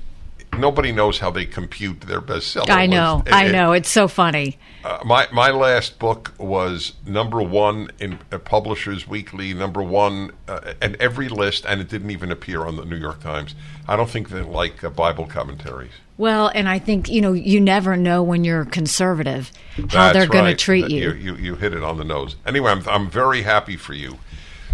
[0.58, 2.70] nobody knows how they compute their bestseller.
[2.70, 3.22] I know.
[3.26, 3.72] I know.
[3.72, 4.58] It's so funny.
[4.82, 10.74] uh, my my last book was number one in uh, Publishers Weekly, number one, uh,
[10.82, 13.54] and every list, and it didn't even appear on the New York Times.
[13.86, 15.92] I don't think they like uh, Bible commentaries.
[16.18, 20.26] Well, and I think you know you never know when you're conservative how That's they're
[20.26, 21.12] going to treat you.
[21.12, 21.34] you.
[21.34, 22.36] You hit it on the nose.
[22.46, 24.18] Anyway, I'm I'm very happy for you.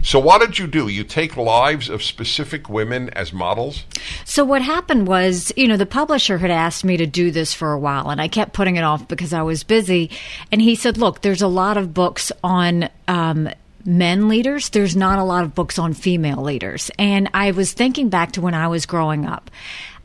[0.04, 0.88] So, what did you do?
[0.88, 3.84] You take lives of specific women as models.
[4.24, 7.72] So what happened was, you know, the publisher had asked me to do this for
[7.72, 10.10] a while, and I kept putting it off because I was busy.
[10.50, 13.48] And he said, "Look, there's a lot of books on." Um,
[13.84, 16.88] Men leaders, there's not a lot of books on female leaders.
[17.00, 19.50] And I was thinking back to when I was growing up.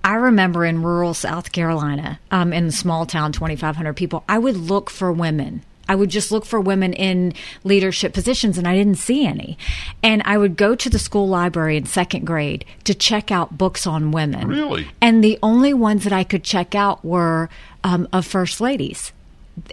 [0.08, 4.56] I remember in rural South Carolina, um, in the small town, 2,500 people, I would
[4.56, 7.34] look for women I would just look for women in
[7.64, 9.58] leadership positions and I didn't see any.
[10.04, 13.88] And I would go to the school library in second grade to check out books
[13.88, 14.48] on women.
[14.48, 14.88] Really?
[15.02, 17.50] And the only ones that I could check out were
[17.84, 19.14] um, of first ladies.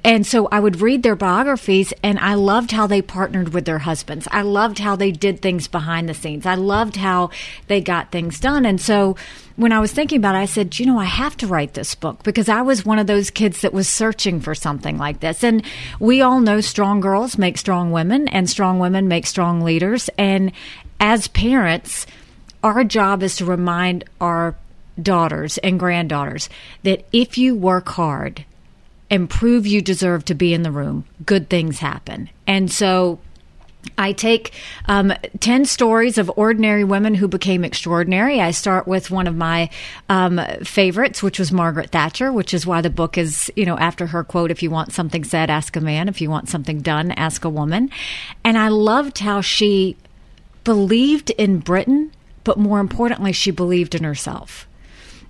[0.03, 3.81] And so I would read their biographies, and I loved how they partnered with their
[3.81, 4.27] husbands.
[4.31, 6.47] I loved how they did things behind the scenes.
[6.47, 7.31] I loved how
[7.67, 8.65] they got things done.
[8.65, 9.17] And so
[9.57, 11.95] when I was thinking about it, I said, you know, I have to write this
[11.95, 15.45] book because I was one of those kids that was searching for something like this.
[15.45, 15.63] And
[16.01, 20.09] we all know strong girls make strong women, and strong women make strong leaders.
[20.17, 20.53] And
[20.99, 22.07] as parents,
[22.63, 24.57] our job is to remind our
[25.01, 26.49] daughters and granddaughters
[26.85, 28.47] that if you work hard,
[29.11, 32.31] and prove you deserve to be in the room, good things happen.
[32.47, 33.19] And so
[33.99, 34.53] I take
[34.87, 38.41] um, 10 stories of ordinary women who became extraordinary.
[38.41, 39.71] I start with one of my
[40.09, 44.07] um, favorites, which was Margaret Thatcher, which is why the book is, you know, after
[44.07, 46.09] her quote, if you want something said, ask a man.
[46.09, 47.91] If you want something done, ask a woman.
[48.43, 49.97] And I loved how she
[50.65, 52.11] believed in Britain,
[52.43, 54.67] but more importantly, she believed in herself.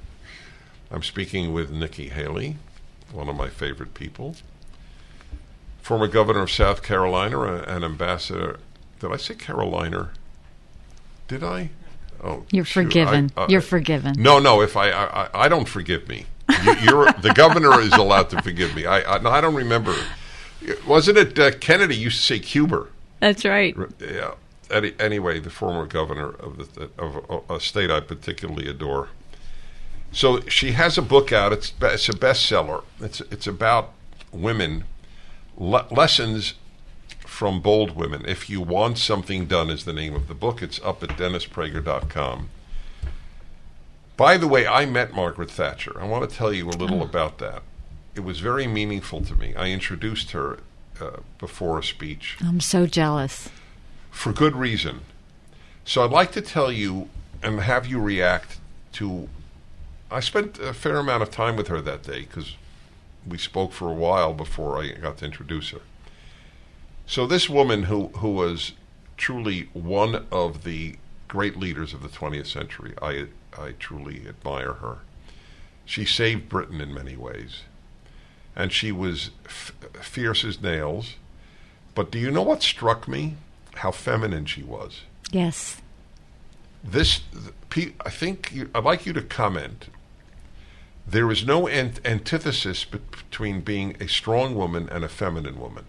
[0.91, 2.57] I'm speaking with Nikki Haley,
[3.13, 4.37] one of my favorite people,
[5.83, 8.59] former governor of South Carolina, and ambassador.
[9.01, 10.11] Did I say Carolina?
[11.29, 11.71] Did I?
[12.25, 13.31] Oh, You're shoot, forgiven.
[13.37, 14.15] I- uh, You're forgiven.
[14.19, 14.61] No, no.
[14.63, 16.27] If I, I, I- I don't forgive me.
[16.83, 18.87] You're the governor is allowed to forgive me.
[18.87, 19.95] I, I, no, I don't remember.
[20.87, 22.87] Wasn't it uh, Kennedy used to say Cuba?
[23.21, 23.77] That's right.
[24.01, 24.33] Yeah.
[24.71, 29.09] Any, anyway, the former governor of the of a state I particularly adore.
[30.13, 31.53] So she has a book out.
[31.53, 32.83] It's it's a bestseller.
[33.01, 33.93] It's it's about
[34.33, 34.85] women,
[35.57, 36.55] le- lessons
[37.27, 38.25] from bold women.
[38.27, 40.63] If you want something done, is the name of the book.
[40.63, 42.49] It's up at DennisPrager.com.
[44.17, 46.01] By the way, I met Margaret Thatcher.
[46.01, 47.63] I want to tell you a little about that.
[48.17, 49.55] It was very meaningful to me.
[49.55, 50.59] I introduced her
[51.01, 53.49] uh, before a speech I'm so jealous.
[54.11, 55.01] For good reason.
[55.85, 57.09] So I'd like to tell you
[57.43, 58.59] and have you react
[58.93, 59.29] to.
[60.11, 62.57] I spent a fair amount of time with her that day because
[63.27, 65.81] we spoke for a while before I got to introduce her.
[67.07, 68.73] So this woman, who who was
[69.17, 70.97] truly one of the
[71.27, 74.99] great leaders of the 20th century, I I truly admire her.
[75.85, 77.63] She saved Britain in many ways,
[78.55, 81.15] and she was f- fierce as nails.
[81.95, 83.37] But do you know what struck me?
[83.79, 85.03] How feminine she was.
[85.31, 85.81] Yes.
[86.83, 87.21] This,
[87.71, 89.89] Pete, I think you, I'd like you to comment.
[91.07, 95.85] There is no ant- antithesis between being a strong woman and a feminine woman.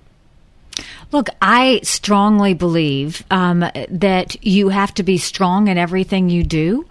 [1.12, 6.86] Look, I strongly believe um, that you have to be strong in everything you do,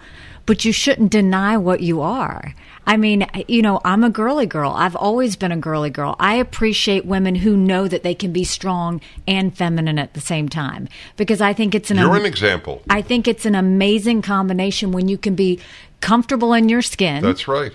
[0.46, 2.54] but you shouldn't deny what you are.
[2.88, 4.72] I mean, you know, I'm a girly girl.
[4.72, 6.16] I've always been a girly girl.
[6.18, 10.48] I appreciate women who know that they can be strong and feminine at the same
[10.48, 12.80] time because I think it's an You're am- an example.
[12.88, 15.60] I think it's an amazing combination when you can be
[16.00, 17.72] comfortable in your skin That's right.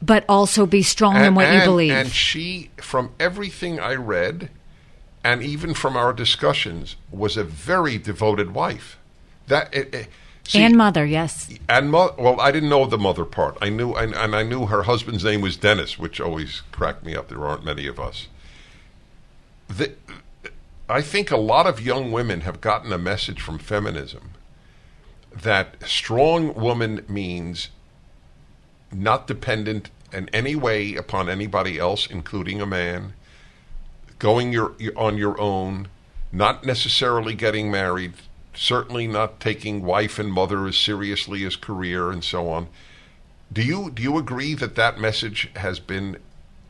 [0.00, 1.92] but also be strong in what you believe.
[1.92, 4.48] And she, from everything I read,
[5.22, 8.96] and even from our discussions, was a very devoted wife.
[9.48, 10.08] That it, it-
[10.46, 11.48] see, and mother, yes.
[11.68, 13.56] and mo- well, I didn't know the mother part.
[13.60, 17.14] I knew, and, and I knew her husband's name was Dennis, which always cracked me
[17.14, 17.28] up.
[17.28, 18.28] There aren't many of us.
[19.68, 19.92] The,
[20.88, 24.30] I think a lot of young women have gotten a message from feminism
[25.42, 27.70] that strong woman means
[28.92, 33.14] not dependent in any way upon anybody else, including a man,
[34.18, 35.88] going your, on your own,
[36.30, 38.12] not necessarily getting married,
[38.54, 42.68] certainly not taking wife and mother as seriously as career and so on.
[43.52, 46.16] Do you do you agree that that message has been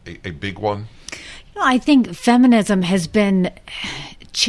[0.06, 0.88] a, a big one?
[1.56, 3.50] No, I think feminism has been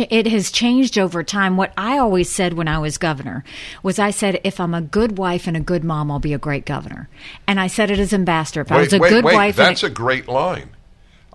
[0.10, 1.58] it has changed over time.
[1.58, 3.44] What I always said when I was governor
[3.84, 6.40] was I said if I'm a good wife and a good mom, I'll be a
[6.40, 7.08] great governor.
[7.48, 8.62] And I said it as ambassador.
[8.62, 10.70] If I was a wait, good wait, wife that's and a great line.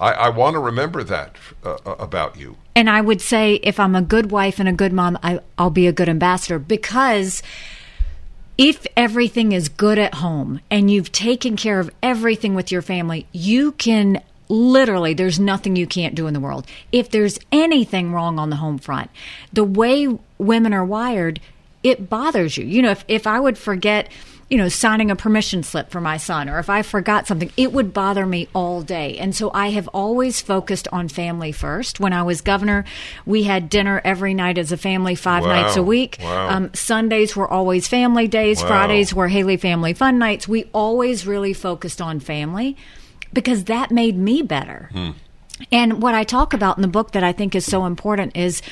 [0.01, 2.57] I, I want to remember that uh, uh, about you.
[2.74, 5.70] And I would say if I'm a good wife and a good mom, I, I'll
[5.70, 7.42] be a good ambassador because
[8.57, 13.26] if everything is good at home and you've taken care of everything with your family,
[13.32, 16.66] you can literally, there's nothing you can't do in the world.
[16.90, 19.11] If there's anything wrong on the home front,
[19.53, 21.40] the way women are wired,
[21.82, 22.64] it bothers you.
[22.64, 24.11] You know, if, if I would forget,
[24.51, 27.72] you know, signing a permission slip for my son, or if I forgot something, it
[27.72, 29.16] would bother me all day.
[29.16, 32.01] And so I have always focused on family first.
[32.01, 32.84] When I was governor,
[33.24, 35.62] we had dinner every night as a family, five Wow.
[35.62, 36.18] nights a week.
[36.20, 36.48] Wow.
[36.48, 38.61] Um, Sundays were always family days.
[38.61, 38.68] Wow.
[38.68, 40.48] Fridays were Haley Family Fun Nights.
[40.48, 42.76] We always really focused on family
[43.32, 44.90] because that made me better.
[45.70, 48.62] And what I talk about in the book that I think is so important is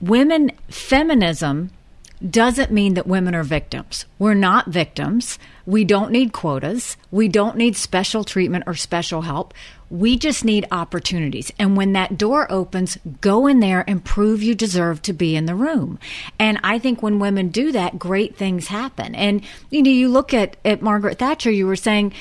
[0.00, 1.70] women feminism
[2.18, 4.04] doesn't mean that women are victims.
[4.18, 5.38] We're not victims.
[5.66, 6.96] We don't need quotas.
[7.10, 9.54] We don't need special treatment or special help.
[9.90, 11.52] We just need opportunities.
[11.58, 15.46] And when that door opens, go in there and prove you deserve to be in
[15.46, 15.98] the room.
[16.38, 19.14] And I think when women do that, great things happen.
[19.14, 22.12] And you know, you look at, at Margaret Thatcher, you were saying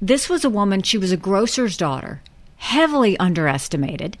[0.00, 2.20] this was a woman, she was a grocer's daughter,
[2.56, 4.18] heavily underestimated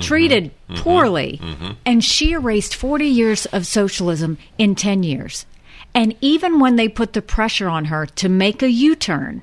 [0.00, 0.72] treated mm-hmm.
[0.72, 0.82] Mm-hmm.
[0.82, 1.72] poorly, mm-hmm.
[1.84, 5.46] and she erased 40 years of socialism in 10 years.
[5.94, 9.42] And even when they put the pressure on her to make a U turn,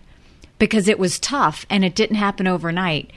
[0.57, 3.11] because it was tough and it didn't happen overnight,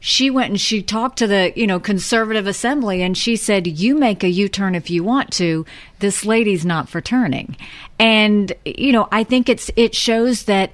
[0.00, 3.96] she went and she talked to the you know conservative assembly and she said you
[3.96, 5.64] make a u-turn if you want to.
[5.98, 7.56] This lady's not for turning.
[7.98, 10.70] And you know i think it's it shows that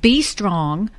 [0.00, 0.90] be strong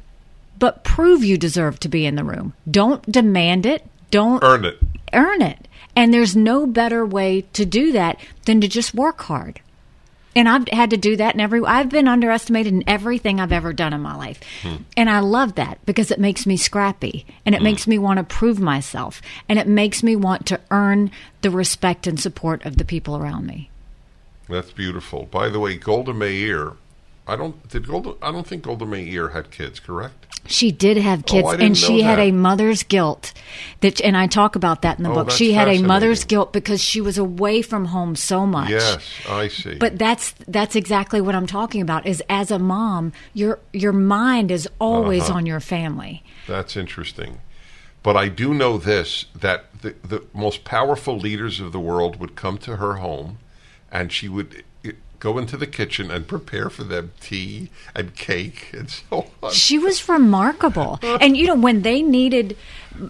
[0.60, 2.54] but prove you deserve to be in the room.
[2.70, 3.84] Don't demand it
[4.14, 4.78] don't Earn it.
[5.12, 5.68] earn it.
[5.96, 9.60] And there's no better way to do that than to just work hard.
[10.36, 13.74] And I've had to do that in every I've been underestimated in everything I've ever
[13.74, 14.40] done in my life.
[14.62, 14.78] Hmm.
[14.98, 17.66] And I love that because it makes me scrappy and it hmm.
[17.66, 21.12] makes me want to prove myself and it makes me want to earn
[21.42, 23.70] the respect and support of the people around me.
[24.50, 25.26] That's beautiful.
[25.26, 26.74] By the way, Golda Meir,
[27.28, 28.16] I don't did Golda.
[28.22, 29.80] I don't think Golda Meir had kids.
[29.80, 30.28] Correct?
[30.46, 32.24] She did have kids, Oh, and she had that.
[32.24, 33.32] a mother's guilt.
[33.80, 35.32] That, and I talk about that in the Oh, book.
[35.32, 38.70] She had a mother's guilt because she was away from home so much.
[38.70, 39.76] Yes, I see.
[39.76, 42.06] But that's that's exactly what I'm talking about.
[42.06, 45.36] Is as a mom, your your mind is always Uh-huh.
[45.38, 46.24] on your family.
[46.46, 47.40] That's interesting.
[48.04, 52.36] But I do know this that the, the most powerful leaders of the world would
[52.36, 53.38] come to her home
[53.90, 54.66] and she would
[55.24, 59.52] go into the kitchen and prepare for them tea and cake and so on.
[59.52, 61.00] She was remarkable.
[61.24, 62.58] And you know, when they needed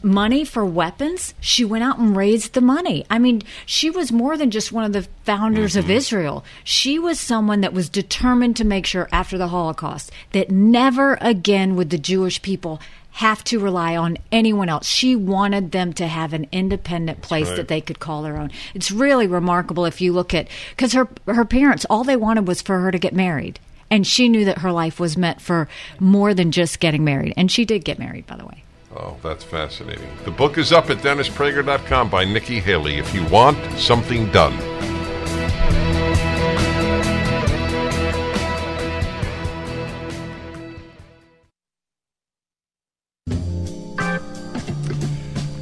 [0.04, 3.06] money for weapons, she went out and raised the money.
[3.10, 5.94] I mean, she was more than just one of the founders of mm-hmm.
[5.94, 6.46] Israel.
[6.64, 11.76] She was someone that was determined to make sure after the Holocaust that never again
[11.76, 12.80] would the Jewish people
[13.14, 14.88] have to rely on anyone else.
[14.88, 17.58] She wanted them to have an independent place right.
[17.58, 18.52] that they could call their own.
[18.74, 22.62] It's really remarkable if you look at because her her parents all they wanted was
[22.62, 23.60] for her to get married.
[23.92, 25.68] And she knew that her life was meant for
[26.00, 27.36] more than just getting married.
[27.38, 28.64] And she did get married, by the way.
[28.96, 30.08] Oh, that's fascinating.
[30.26, 34.54] The book is up at DennisPrager.com by Nikki Haley if you want something done.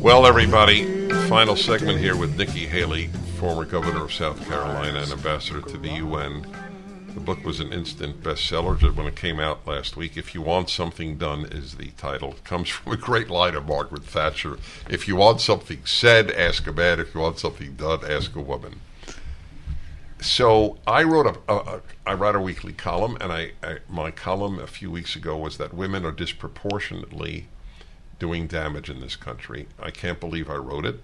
[0.01, 5.61] Well, everybody, final segment here with Nikki Haley, former governor of South Carolina and ambassador
[5.61, 6.43] to the UN.
[7.13, 10.17] The book was an instant bestseller when it came out last week.
[10.17, 12.31] If you want something done is the title.
[12.31, 14.57] It comes from a great line of Margaret Thatcher.
[14.89, 16.99] If you want something said, ask a man.
[16.99, 18.81] If you want something done, ask a woman.
[20.19, 24.09] so I wrote a, a, a I write a weekly column, and I, I my
[24.09, 27.49] column a few weeks ago was that women are disproportionately
[28.21, 29.67] doing damage in this country.
[29.81, 31.01] I can't believe I wrote it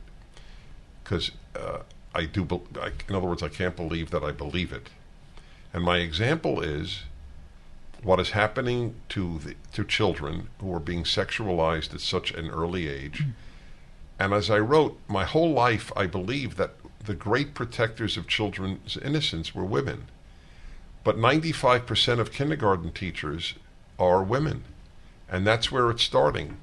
[1.04, 1.80] because uh,
[2.14, 2.46] I do.
[2.46, 4.92] bel I, in other words, I can't believe that I believe it.
[5.74, 7.06] And my example is
[8.04, 12.88] what is happening to the, to children who are being sexualized at such an early
[12.88, 13.24] age.
[14.20, 18.96] And as I wrote, my whole life I believed that the great protectors of children's
[18.96, 20.04] innocence were women.
[21.04, 23.56] But 95% of kindergarten teachers
[23.98, 24.66] are women.
[25.28, 26.58] And that's where it's starting.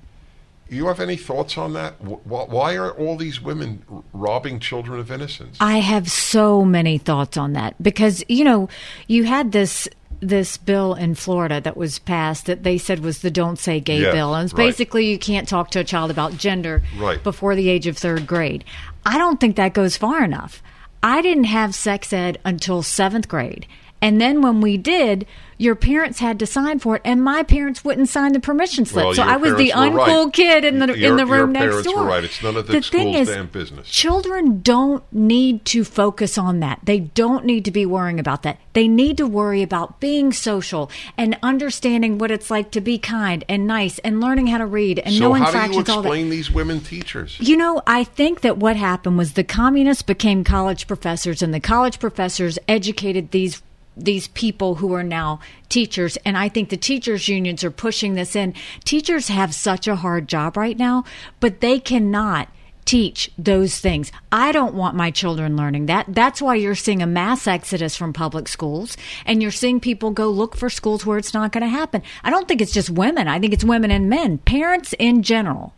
[0.69, 1.95] You have any thoughts on that?
[2.01, 5.57] Wh- wh- Why are all these women robbing children of innocence?
[5.61, 8.69] I have so many thoughts on that because you know
[9.07, 9.89] you had this
[10.21, 14.01] this bill in Florida that was passed that they said was the "Don't Say Gay"
[14.01, 14.67] Yes, bill, and it's right.
[14.69, 17.23] basically you can't talk to a child about gender Right.
[17.23, 18.65] before the age of third grade.
[19.05, 20.63] I don't think that goes far enough.
[21.03, 23.67] I didn't have sex ed until seventh grade.
[24.05, 25.27] And then when we did,
[25.57, 29.05] your parents had to sign for it, and my parents wouldn't sign the permission slip.
[29.07, 30.33] Well, so I was the uncool right.
[30.35, 32.05] kid in the Your- in the room next door.
[32.05, 32.23] right.
[32.23, 33.89] It's none of the thing is, damn business.
[33.89, 36.81] Children don't need to focus on that.
[36.85, 38.59] They don't need to be worrying about that.
[38.75, 43.43] They need to worry about being social and understanding what it's like to be kind
[43.49, 45.89] and nice and learning how to read and so knowing how do you fractions.
[45.89, 46.09] all that.
[46.09, 47.39] explain these women teachers?
[47.41, 51.61] You know, I think that what happened was the communists became college professors, and the
[51.61, 53.63] college professors educated these
[53.97, 58.35] these people who are now teachers and i think the teachers unions are pushing this
[58.35, 61.05] in teachers have such a hard job right now
[61.41, 62.49] but they cannot
[62.85, 64.13] teach those things.
[64.31, 66.07] I don't want my children learning that.
[66.09, 70.29] That's why you're seeing a mass exodus from public schools and you're seeing people go
[70.29, 72.03] look for schools where it's not going to happen.
[72.23, 73.29] I don't think it's just women.
[73.29, 74.39] I think it's women and men.
[74.39, 75.75] Parents in general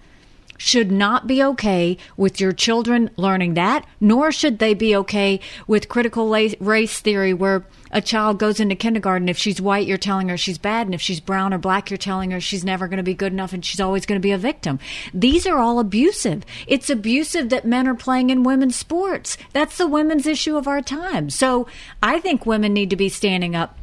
[0.59, 5.89] should not be okay with your children learning that, nor should they be okay with
[5.89, 6.29] critical
[6.61, 9.29] race theory where a child goes into kindergarten.
[9.29, 10.87] If she's white, you're telling her she's bad.
[10.87, 13.33] And if she's brown or black, you're telling her she's never going to be good
[13.33, 14.79] enough and she's always going to be a victim.
[15.15, 16.45] These are all abusive.
[16.67, 19.39] It's abusive that men are playing in women's sports.
[19.53, 21.31] That's the women's issue of our time.
[21.31, 21.67] So
[22.03, 23.79] I think women need to be standing up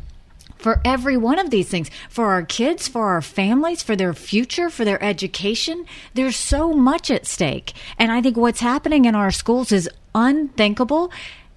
[0.63, 4.69] for every one of these things for our kids, for our families, for their future,
[4.69, 5.85] for their education.
[6.13, 7.73] There's so much at stake.
[7.99, 11.11] And I think what's happening in our schools is unthinkable.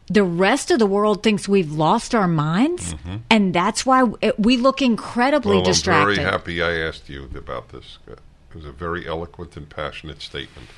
[0.08, 2.94] The rest of the world thinks we've lost our minds,
[3.30, 4.04] and that's why
[4.38, 5.64] we look incredibly Mm-hmm.
[5.64, 6.10] Well, distracted.
[6.10, 7.98] I'm very happy I asked you about this.
[8.06, 8.18] It
[8.54, 10.68] was a very eloquent and passionate statement.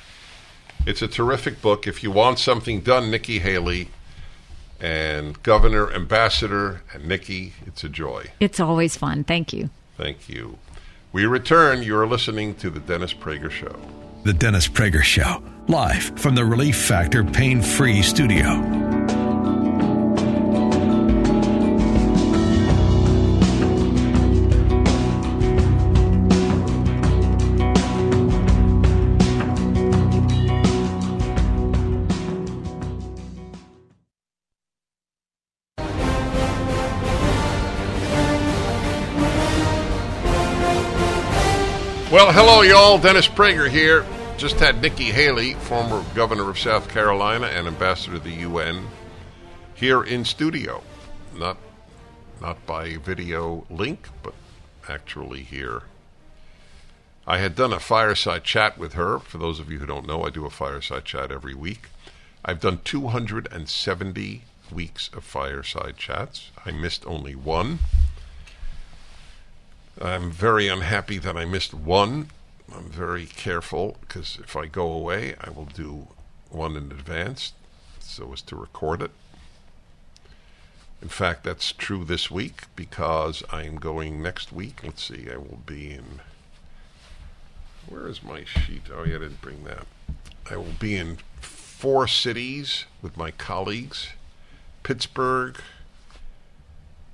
[0.85, 1.87] It's a terrific book.
[1.87, 3.89] If you want something done, Nikki Haley
[4.79, 8.27] and Governor, Ambassador, and Nikki, it's a joy.
[8.39, 9.23] It's always fun.
[9.23, 9.69] Thank you.
[9.97, 10.57] Thank you.
[11.11, 11.83] We return.
[11.83, 13.75] You're listening to the Dennis Prager Show.
[14.23, 18.88] The Dennis Prager Show, live from the Relief Factor Pain Free Studio.
[42.19, 42.97] Well, hello, y'all.
[42.97, 44.05] Dennis Prager here.
[44.37, 48.87] Just had Nikki Haley, former governor of South Carolina and ambassador to the UN,
[49.73, 50.83] here in studio.
[51.33, 51.55] Not,
[52.41, 54.33] not by video link, but
[54.89, 55.83] actually here.
[57.25, 59.19] I had done a fireside chat with her.
[59.19, 61.87] For those of you who don't know, I do a fireside chat every week.
[62.43, 64.41] I've done 270
[64.73, 66.51] weeks of fireside chats.
[66.65, 67.79] I missed only one.
[70.01, 72.29] I'm very unhappy that I missed one.
[72.73, 76.07] I'm very careful because if I go away, I will do
[76.49, 77.51] one in advance
[77.99, 79.11] so as to record it.
[81.01, 84.81] In fact, that's true this week because I am going next week.
[84.83, 86.21] Let's see, I will be in.
[87.87, 88.83] Where is my sheet?
[88.93, 89.85] Oh, yeah, I didn't bring that.
[90.49, 94.09] I will be in four cities with my colleagues
[94.83, 95.59] Pittsburgh,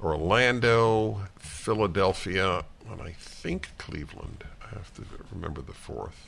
[0.01, 4.43] Orlando, Philadelphia, and I think Cleveland.
[4.61, 6.27] I have to remember the fourth.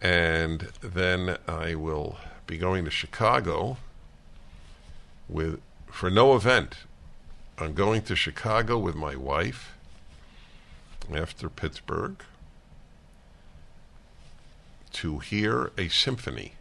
[0.00, 3.76] And then I will be going to Chicago
[5.28, 6.76] with for no event.
[7.58, 9.74] I'm going to Chicago with my wife
[11.14, 12.22] after Pittsburgh
[14.92, 16.54] to hear a symphony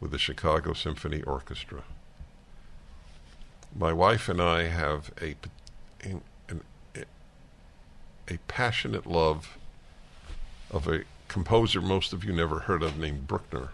[0.00, 1.82] with the Chicago Symphony Orchestra.
[3.76, 5.36] My wife and I have a
[6.02, 6.22] an,
[8.30, 9.58] a passionate love
[10.70, 13.70] of a composer most of you never heard of named Bruckner,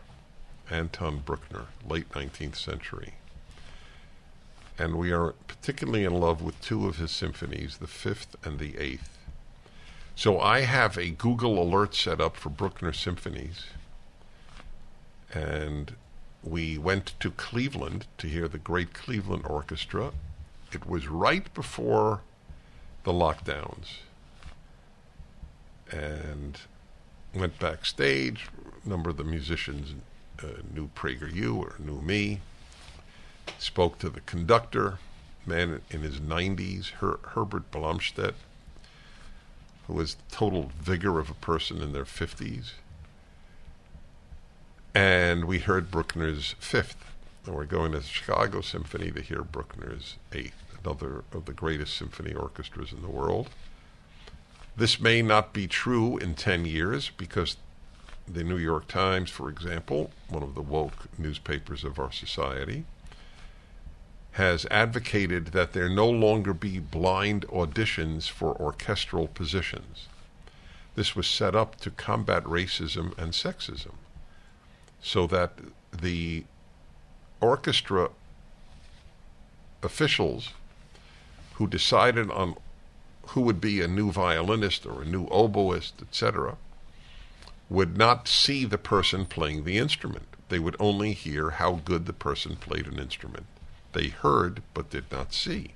[0.70, 3.14] Anton Bruckner, late 19th century.
[4.78, 8.76] and we are particularly in love with two of his symphonies, the fifth and the
[8.78, 9.16] eighth.
[10.14, 13.64] So I have a Google alert set up for Bruckner symphonies,
[15.32, 15.94] and
[16.42, 20.12] we went to Cleveland to hear the great Cleveland Orchestra.
[20.72, 22.20] It was right before
[23.04, 24.00] the lockdowns,
[25.96, 26.58] and
[27.34, 28.48] went backstage.
[28.84, 29.94] A number of the musicians
[30.42, 32.40] uh, knew PragerU or knew me.
[33.58, 34.98] Spoke to the conductor,
[35.46, 38.34] man in his 90s, Her- Herbert Blomstedt,
[39.86, 42.72] who was total vigor of a person in their 50s.
[44.94, 47.12] And we heard Bruckner's fifth.
[47.44, 51.96] And we're going to the Chicago Symphony to hear Bruckner's eighth, another of the greatest
[51.96, 53.50] symphony orchestras in the world.
[54.76, 57.56] This may not be true in 10 years because
[58.28, 62.84] the New York Times, for example, one of the woke newspapers of our society,
[64.32, 70.08] has advocated that there no longer be blind auditions for orchestral positions.
[70.94, 73.94] This was set up to combat racism and sexism
[75.00, 75.52] so that
[75.90, 76.44] the
[77.40, 78.10] orchestra
[79.82, 80.50] officials
[81.54, 82.56] who decided on
[83.28, 86.56] who would be a new violinist or a new oboist, etc.,
[87.68, 90.26] would not see the person playing the instrument.
[90.48, 93.46] They would only hear how good the person played an instrument.
[93.92, 95.72] They heard but did not see.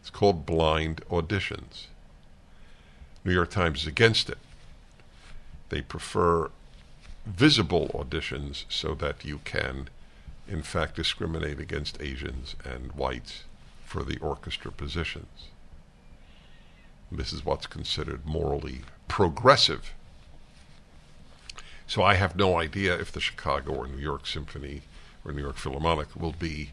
[0.00, 1.86] It's called blind auditions.
[3.24, 4.38] New York Times is against it.
[5.68, 6.50] They prefer
[7.24, 9.88] visible auditions so that you can,
[10.48, 13.44] in fact, discriminate against Asians and whites
[13.84, 15.48] for the orchestra positions.
[17.16, 19.92] This is what's considered morally progressive.
[21.86, 24.82] So I have no idea if the Chicago or New York Symphony
[25.24, 26.70] or New York Philharmonic will be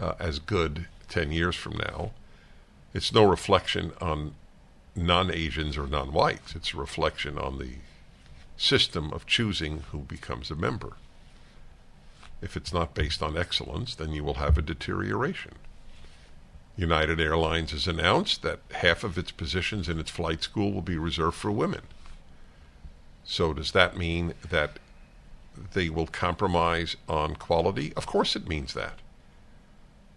[0.00, 2.12] uh, as good 10 years from now.
[2.94, 4.34] It's no reflection on
[4.94, 7.74] non Asians or non whites, it's a reflection on the
[8.56, 10.96] system of choosing who becomes a member.
[12.40, 15.52] If it's not based on excellence, then you will have a deterioration.
[16.76, 20.98] United Airlines has announced that half of its positions in its flight school will be
[20.98, 21.82] reserved for women.
[23.24, 24.78] So, does that mean that
[25.72, 27.92] they will compromise on quality?
[27.94, 29.00] Of course, it means that.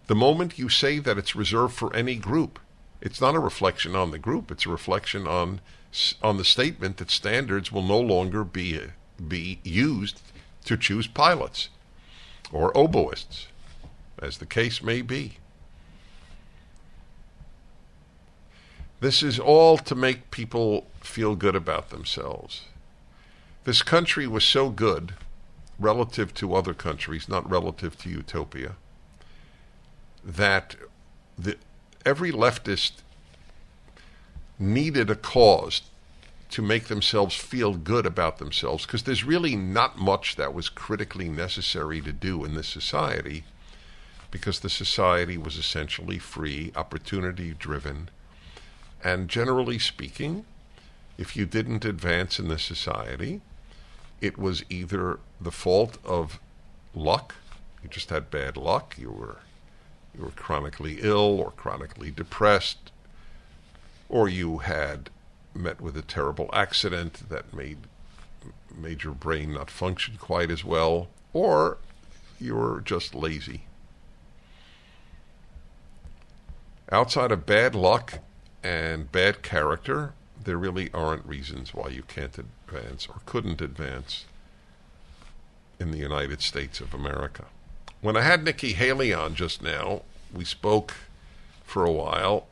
[0.06, 2.58] The moment you say that it's reserved for any group,
[3.00, 5.60] it's not a reflection on the group, it's a reflection on
[6.22, 8.78] on the statement that standards will no longer be
[9.26, 10.20] be used
[10.64, 11.68] to choose pilots
[12.52, 13.46] or oboists,
[14.20, 15.38] as the case may be.
[19.00, 22.62] This is all to make people feel good about themselves.
[23.64, 25.14] This country was so good
[25.78, 28.76] relative to other countries, not relative to utopia,
[30.22, 30.76] that
[31.38, 31.56] the,
[32.04, 33.02] every leftist
[34.58, 35.82] needed a cause
[36.50, 41.28] to make themselves feel good about themselves because there's really not much that was critically
[41.28, 43.44] necessary to do in this society
[44.30, 48.10] because the society was essentially free, opportunity driven,
[49.02, 50.44] and generally speaking,
[51.18, 53.40] if you didn't advance in the society,
[54.20, 56.38] it was either the fault of
[56.94, 57.34] luck,
[57.82, 59.38] you just had bad luck, you were
[60.16, 62.90] you were chronically ill or chronically depressed,
[64.08, 65.08] or you had
[65.54, 67.78] met with a terrible accident that made
[68.74, 71.78] made your brain not function quite as well, or
[72.40, 73.62] you were just lazy.
[76.90, 78.18] Outside of bad luck
[78.62, 84.24] and bad character, there really aren't reasons why you can't advance or couldn't advance
[85.78, 87.46] in the United States of America.
[88.00, 90.02] When I had Nikki Haley on just now,
[90.32, 90.94] we spoke
[91.64, 92.46] for a while,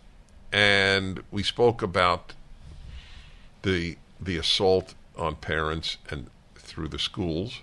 [0.52, 2.34] and we spoke about
[3.62, 7.60] the the assault on parents and through the schools.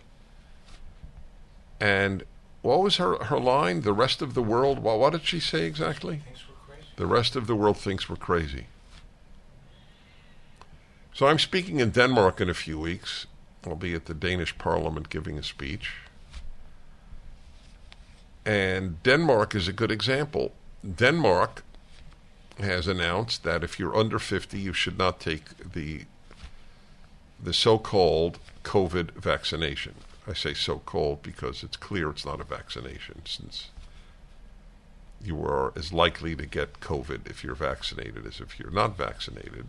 [1.80, 2.24] And
[2.62, 3.82] what was her her line?
[3.82, 4.80] The rest of the world.
[4.80, 6.22] Well, what did she say exactly?
[6.96, 8.68] The rest of the world thinks we're crazy.
[11.14, 13.26] So I'm speaking in Denmark in a few weeks.
[13.66, 15.94] I'll be at the Danish Parliament giving a speech.
[18.46, 20.54] And Denmark is a good example.
[20.86, 21.64] Denmark
[22.60, 26.06] has announced that if you're under 50, you should not take the
[27.42, 29.96] the so-called COVID vaccination.
[30.26, 33.70] I say so-called because it's clear it's not a vaccination since
[35.24, 39.66] you are as likely to get COVID if you're vaccinated as if you're not vaccinated.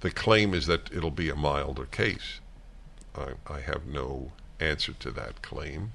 [0.00, 2.40] The claim is that it'll be a milder case.
[3.16, 5.92] I, I have no answer to that claim.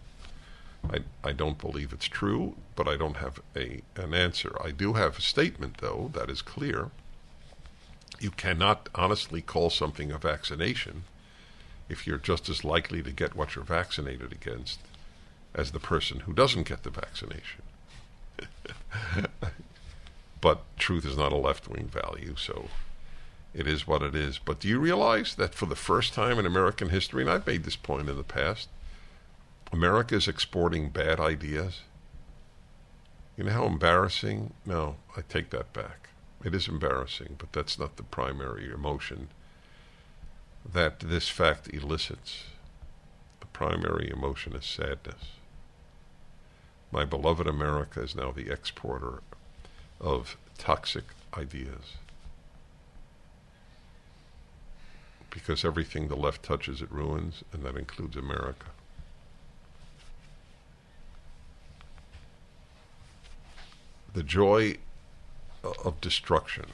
[0.89, 4.55] I, I don't believe it's true, but I don't have a an answer.
[4.61, 6.91] I do have a statement, though, that is clear.
[8.19, 11.03] You cannot honestly call something a vaccination
[11.89, 14.79] if you're just as likely to get what you're vaccinated against
[15.53, 17.62] as the person who doesn't get the vaccination.
[20.41, 22.69] but truth is not a left wing value, so
[23.53, 24.39] it is what it is.
[24.39, 27.63] But do you realize that for the first time in American history, and I've made
[27.63, 28.69] this point in the past,
[29.71, 31.81] America is exporting bad ideas?
[33.37, 34.53] You know how embarrassing?
[34.65, 36.09] No, I take that back.
[36.43, 39.29] It is embarrassing, but that's not the primary emotion
[40.71, 42.45] that this fact elicits.
[43.39, 45.37] The primary emotion is sadness.
[46.93, 49.23] My beloved America is now the exporter
[49.99, 51.97] of toxic ideas.
[55.31, 58.67] Because everything the left touches, it ruins, and that includes America.
[64.13, 64.75] The joy
[65.63, 66.65] of destruction.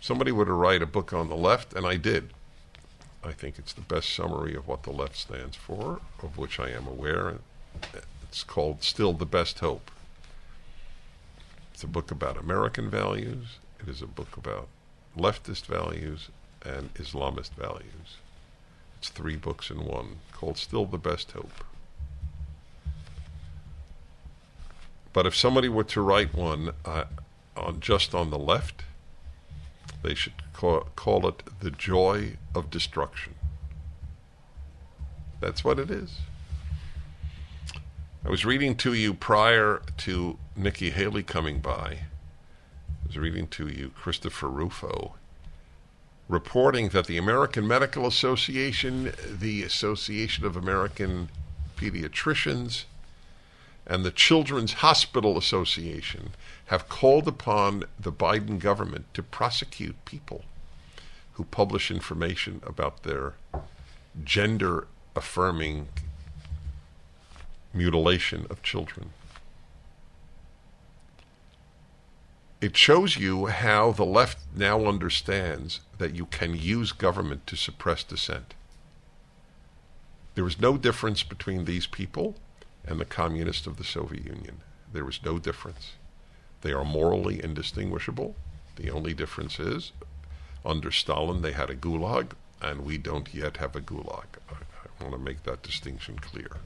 [0.00, 2.30] Somebody were to write a book on the left, and I did.
[3.24, 6.70] I think it's the best summary of what the left stands for, of which I
[6.70, 7.38] am aware.
[8.32, 9.90] It's called Still the Best Hope.
[11.74, 13.58] It's a book about American values.
[13.78, 14.68] It is a book about
[15.14, 16.30] leftist values
[16.64, 18.16] and Islamist values.
[18.96, 21.62] It's three books in one called Still the Best Hope.
[25.12, 27.04] But if somebody were to write one uh,
[27.54, 28.84] on just on the left,
[30.02, 33.34] they should call, call it The Joy of Destruction.
[35.38, 36.20] That's what it is.
[38.24, 41.98] I was reading to you prior to Nikki Haley coming by.
[41.98, 45.14] I was reading to you Christopher Rufo
[46.28, 51.30] reporting that the American Medical Association, the Association of American
[51.76, 52.84] Pediatricians,
[53.86, 56.30] and the Children's Hospital Association
[56.66, 60.44] have called upon the Biden government to prosecute people
[61.32, 63.34] who publish information about their
[64.22, 65.88] gender affirming
[67.74, 69.10] mutilation of children.
[72.60, 78.04] It shows you how the left now understands that you can use government to suppress
[78.04, 78.54] dissent.
[80.34, 82.36] There is no difference between these people
[82.84, 84.60] and the communists of the Soviet Union.
[84.92, 85.92] There is no difference.
[86.60, 88.36] They are morally indistinguishable.
[88.76, 89.92] The only difference is
[90.64, 94.26] under Stalin they had a gulag, and we don't yet have a gulag.
[94.48, 96.58] I, I want to make that distinction clear.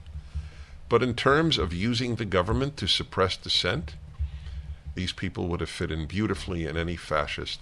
[0.89, 3.97] But in terms of using the government to suppress dissent,
[4.95, 7.61] these people would have fit in beautifully in any fascist.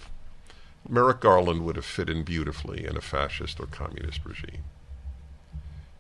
[0.88, 4.64] Merrick Garland would have fit in beautifully in a fascist or communist regime.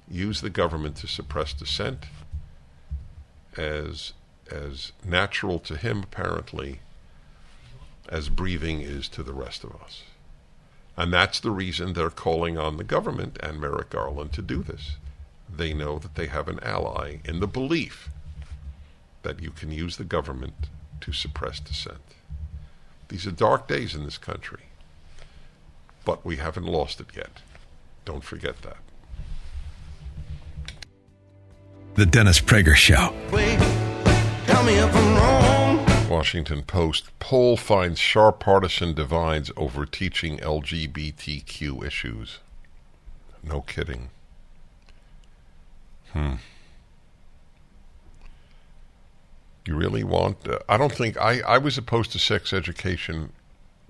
[0.08, 2.04] Use the government to suppress dissent
[3.56, 4.12] as
[4.50, 6.80] as natural to him apparently
[8.10, 10.02] as breathing is to the rest of us.
[10.96, 14.96] And that's the reason they're calling on the government and Merrick Garland to do this.
[15.48, 18.08] They know that they have an ally in the belief
[19.22, 20.68] that you can use the government
[21.00, 21.98] to suppress dissent.
[23.08, 24.64] These are dark days in this country,
[26.04, 27.40] but we haven't lost it yet.
[28.04, 28.76] Don't forget that.
[31.94, 33.14] The Dennis Prager Show.
[33.30, 33.58] Wait,
[34.46, 36.08] tell me if I'm wrong.
[36.08, 42.40] Washington Post poll finds sharp partisan divides over teaching LGBTQ issues.
[43.42, 44.10] No kidding.
[46.14, 46.34] Hmm.
[49.66, 50.46] You really want?
[50.48, 51.40] Uh, I don't think I.
[51.40, 53.32] I was opposed to sex education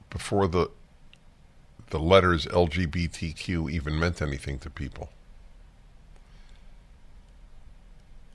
[0.09, 0.71] before the
[1.91, 5.11] the letters LGBTQ even meant anything to people.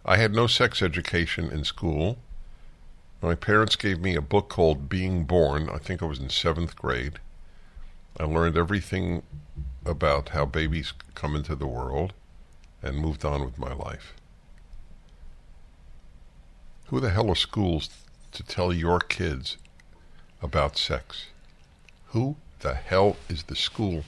[0.05, 2.19] I had no sex education in school.
[3.21, 5.67] My parents gave me a book called Being Born.
[5.69, 7.19] I think I was in seventh grade.
[8.19, 9.23] I learned everything
[9.85, 12.13] about how babies come into the world
[12.81, 14.13] and moved on with my life.
[16.87, 17.89] Who the hell are schools
[18.31, 19.57] to tell your kids
[20.41, 21.27] about sex?
[22.07, 24.03] Who the hell is the school?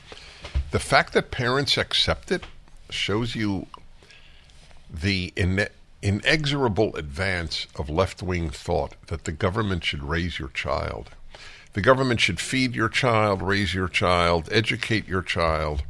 [0.72, 2.45] The fact that parents accept it
[2.89, 3.67] shows you
[4.89, 5.69] the ine-
[6.01, 11.11] inexorable advance of left wing thought that the government should raise your child.
[11.74, 15.84] The government should feed your child, raise your child, educate your child.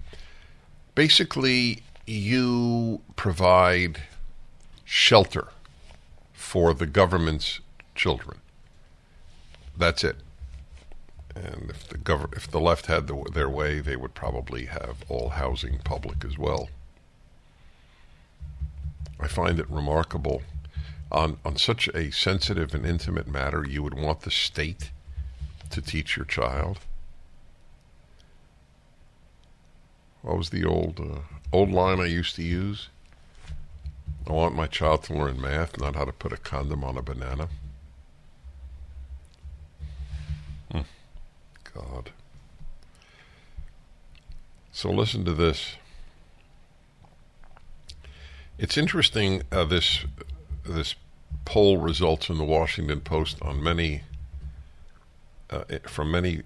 [0.94, 4.04] Basically, you provide
[4.84, 5.48] shelter
[6.34, 7.60] for the government's
[7.96, 8.40] children.
[9.78, 10.18] That's it.
[11.36, 14.98] And if the gov- if the left had the, their way, they would probably have
[15.08, 16.70] all housing public as well.
[19.20, 20.42] I find it remarkable.
[21.12, 24.92] On, on such a sensitive and intimate matter, you would want the state
[25.70, 26.80] to teach your child.
[30.22, 31.20] What was the old uh,
[31.52, 32.90] old line I used to use?
[34.28, 37.02] I want my child to learn math, not how to put a condom on a
[37.02, 37.50] banana.
[40.72, 40.82] Hmm.
[41.74, 42.12] God.
[44.72, 45.76] So listen to this.
[48.58, 50.06] It's interesting uh, this
[50.64, 50.96] this
[51.46, 54.04] poll results in the Washington Post on many
[55.50, 56.44] uh, from many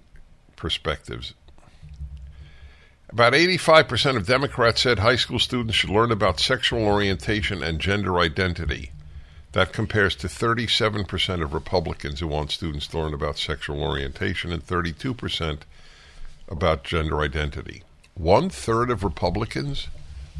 [0.56, 1.34] perspectives.
[3.08, 8.18] About 85% of Democrats said high school students should learn about sexual orientation and gender
[8.18, 8.90] identity.
[9.52, 14.66] That compares to 37% of Republicans who want students to learn about sexual orientation and
[14.66, 15.60] 32%
[16.48, 17.84] about gender identity.
[18.14, 19.88] One third of Republicans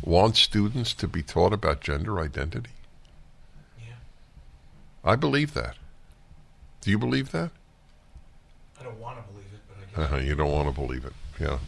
[0.03, 2.71] want students to be taught about gender identity.
[3.79, 3.95] Yeah.
[5.05, 5.77] I believe that.
[6.81, 7.51] Do you believe that?
[8.79, 10.13] I don't want to believe it, but I guess.
[10.13, 11.13] Uh-huh, you don't want to believe it.
[11.41, 11.59] Yeah.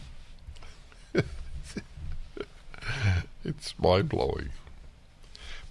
[3.43, 4.49] it's mind blowing.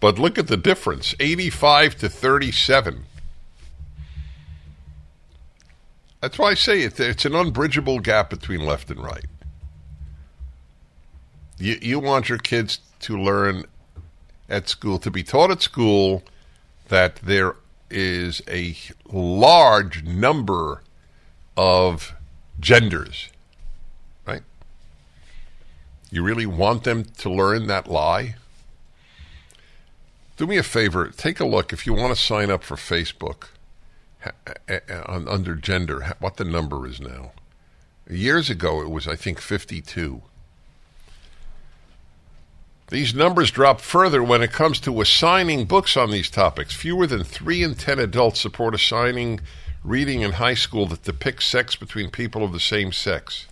[0.01, 3.05] But look at the difference 85 to 37.
[6.21, 9.27] That's why I say it, it's an unbridgeable gap between left and right.
[11.59, 13.65] You, you want your kids to learn
[14.49, 16.23] at school, to be taught at school
[16.89, 17.57] that there
[17.91, 18.77] is a
[19.11, 20.83] large number
[21.57, 22.15] of
[22.61, 23.31] genders?
[26.11, 28.37] You really want them to learn that lie?
[30.37, 33.49] Do me a favor, take a look if you want to sign up for Facebook
[34.91, 37.33] under gender, what the number is now.
[38.09, 40.23] Years ago, it was, I think, 52.
[42.89, 46.75] These numbers drop further when it comes to assigning books on these topics.
[46.75, 49.41] Fewer than 3 in 10 adults support assigning
[49.85, 53.47] reading in high school that depicts sex between people of the same sex.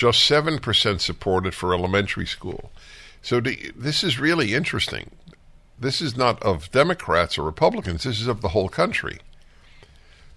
[0.00, 2.70] Just 7% supported for elementary school.
[3.20, 5.10] So this is really interesting.
[5.78, 9.18] This is not of Democrats or Republicans, this is of the whole country.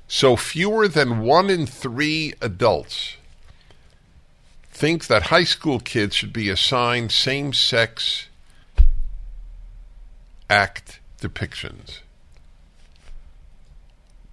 [0.05, 3.15] So fewer than one in three adults
[4.69, 8.27] think that high school kids should be assigned same sex
[10.49, 11.99] act depictions.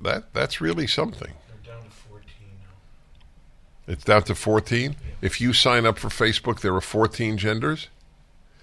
[0.01, 1.35] That that's really something.
[1.47, 2.25] They're down to 14
[2.59, 2.75] now.
[3.91, 4.95] It's down to 14?
[5.21, 7.89] If you sign up for Facebook, there are 14 genders?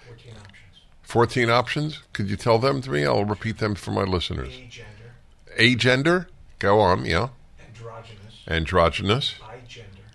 [0.08, 0.82] 14 options.
[1.02, 2.02] 14 options?
[2.14, 3.06] Could you tell them to me?
[3.06, 4.54] I'll repeat them for my listeners.
[4.54, 6.26] Agender, Agender?
[6.60, 7.28] Go on, yeah.
[7.68, 9.34] androgynous, Androgynous.
[9.42, 10.08] bigender,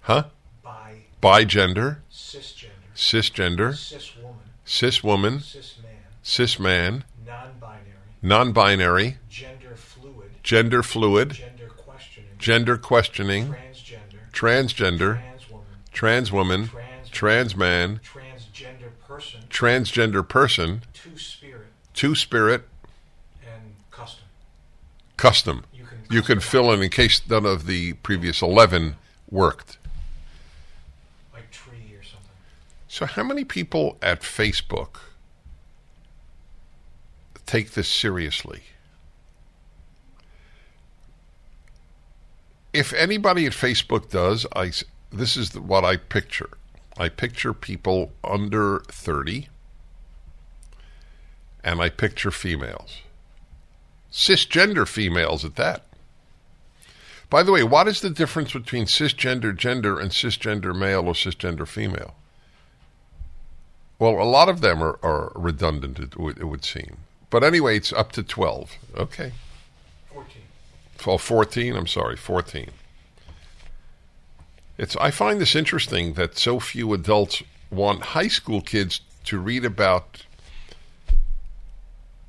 [0.00, 0.24] Huh?
[0.62, 1.98] bi, Bigender.
[2.10, 3.70] cisgender, Cisgender.
[3.74, 4.34] ciswoman,
[4.66, 5.38] Ciswoman.
[5.42, 7.02] cisman, Cisman.
[7.26, 7.82] non-binary,
[8.22, 9.18] Non binary.
[9.28, 11.32] gender fluid, Gender fluid.
[11.34, 13.46] gender questioning, Gender questioning.
[13.48, 13.73] transgender,
[14.34, 15.20] Transgender.
[15.20, 16.70] trans woman, Trans woman.
[17.12, 18.00] Trans man.
[18.04, 20.82] transgender person, Transgender person.
[20.92, 22.68] two spirit, Two spirit.
[23.46, 24.24] and custom.
[25.16, 25.64] Custom.
[25.72, 28.96] You can You can fill in in case none of the previous 11
[29.30, 29.78] worked.
[31.32, 32.30] like tree or something.
[32.88, 34.96] So, how many people at Facebook
[37.46, 38.64] take this seriously?
[42.74, 44.72] If anybody at Facebook does, I
[45.12, 46.50] this is what I picture.
[46.98, 49.48] I picture people under 30
[51.62, 53.00] and I picture females.
[54.12, 55.84] Cisgender females at that.
[57.30, 61.66] By the way, what is the difference between cisgender gender and cisgender male or cisgender
[61.66, 62.14] female?
[63.98, 66.98] Well, a lot of them are, are redundant, it would, it would seem.
[67.30, 68.76] But anyway, it's up to 12.
[68.96, 69.32] Okay.
[70.96, 71.06] 14.
[71.06, 72.70] Well, 14, I'm sorry, 14.
[74.76, 79.64] It's, I find this interesting that so few adults want high school kids to read
[79.64, 80.24] about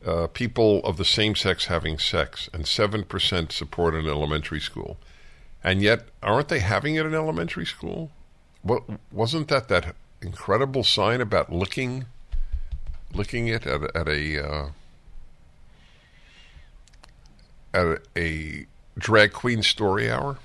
[0.05, 4.97] uh, people of the same sex having sex, and 7% support in elementary school.
[5.63, 8.11] And yet, aren't they having it in elementary school?
[8.61, 12.05] What, wasn't that that incredible sign about licking,
[13.13, 14.69] licking it at, a- at a uh,
[17.75, 18.65] a, a
[18.97, 20.37] drag queen story hour?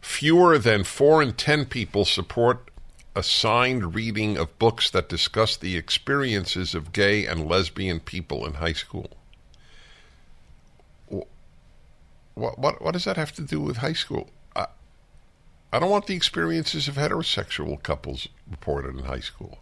[0.00, 2.70] Fewer than four in ten people support
[3.14, 8.72] assigned reading of books that discuss the experiences of gay and lesbian people in high
[8.72, 9.10] school.
[11.08, 14.30] What, what, what does that have to do with high school?
[14.54, 14.66] I,
[15.72, 19.58] I don't want the experiences of heterosexual couples reported in high school.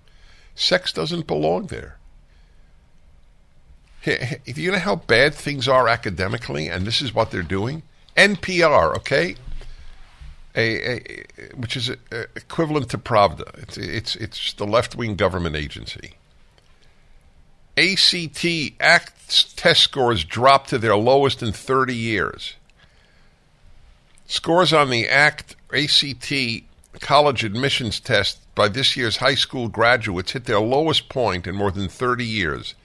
[0.55, 1.97] Sex doesn't belong there.
[4.07, 7.83] Hey, you know how bad things are academically, and this is what they're doing?
[8.17, 9.35] NPR, okay,
[10.55, 11.27] a, a,
[11.57, 11.95] which is uh
[12.37, 13.59] equivalent to Pravda.
[13.59, 16.13] It's it's it's the left wing government agency.
[17.77, 18.47] ACT
[18.79, 22.55] ACT test scores dropped to their lowest in 30 years.
[24.29, 26.33] Scores on the ACT ACT
[27.01, 31.73] college admissions test by this year's high school graduates hit their lowest point in more
[31.73, 32.77] than 30 years.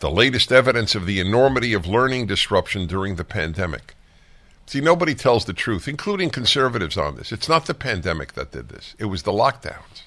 [0.00, 3.94] The latest evidence of the enormity of learning disruption during the pandemic.
[4.66, 7.32] See, nobody tells the truth, including conservatives on this.
[7.32, 10.02] It's not the pandemic that did this, it was the lockdowns.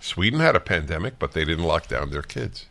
[0.00, 2.66] Sweden had a pandemic, but they didn't lock down their kids.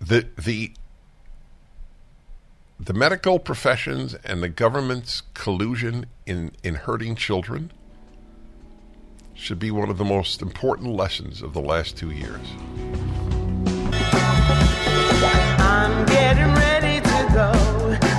[0.00, 0.72] The, the,
[2.78, 7.72] the medical professions and the government's collusion in, in hurting children
[9.34, 12.40] should be one of the most important lessons of the last two years.
[15.58, 17.52] I'm getting ready to go.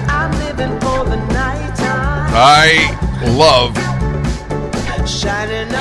[0.10, 2.32] I'm living for the nighttime.
[2.36, 3.00] I
[3.38, 3.74] love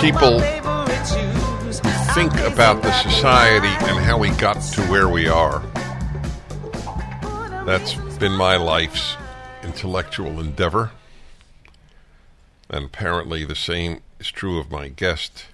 [0.00, 1.80] People shoes.
[2.14, 5.62] think about the society and how we got to where we are.
[7.64, 9.16] That's been my life's
[9.62, 10.90] intellectual endeavor.
[12.68, 15.46] And apparently the same is true of my guest,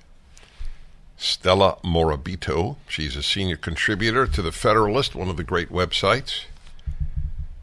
[1.17, 2.77] Stella Morabito.
[2.87, 6.45] She's a senior contributor to The Federalist, one of the great websites.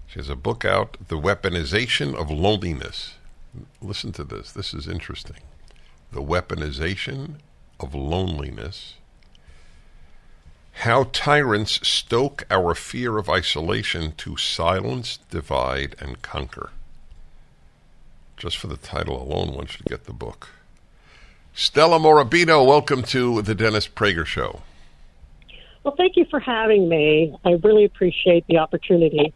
[0.07, 3.13] She has a book out, The Weaponization of Loneliness.
[3.83, 4.51] Listen to this.
[4.51, 5.41] This is interesting.
[6.11, 7.35] The Weaponization
[7.79, 8.95] of Loneliness.
[10.71, 16.71] How tyrants stoke our fear of isolation to silence, divide, and conquer.
[18.37, 20.49] Just for the title alone, one should get the book.
[21.57, 24.61] Stella Morabito, welcome to the Dennis Prager Show.
[25.85, 27.33] Well, thank you for having me.
[27.45, 29.33] I really appreciate the opportunity.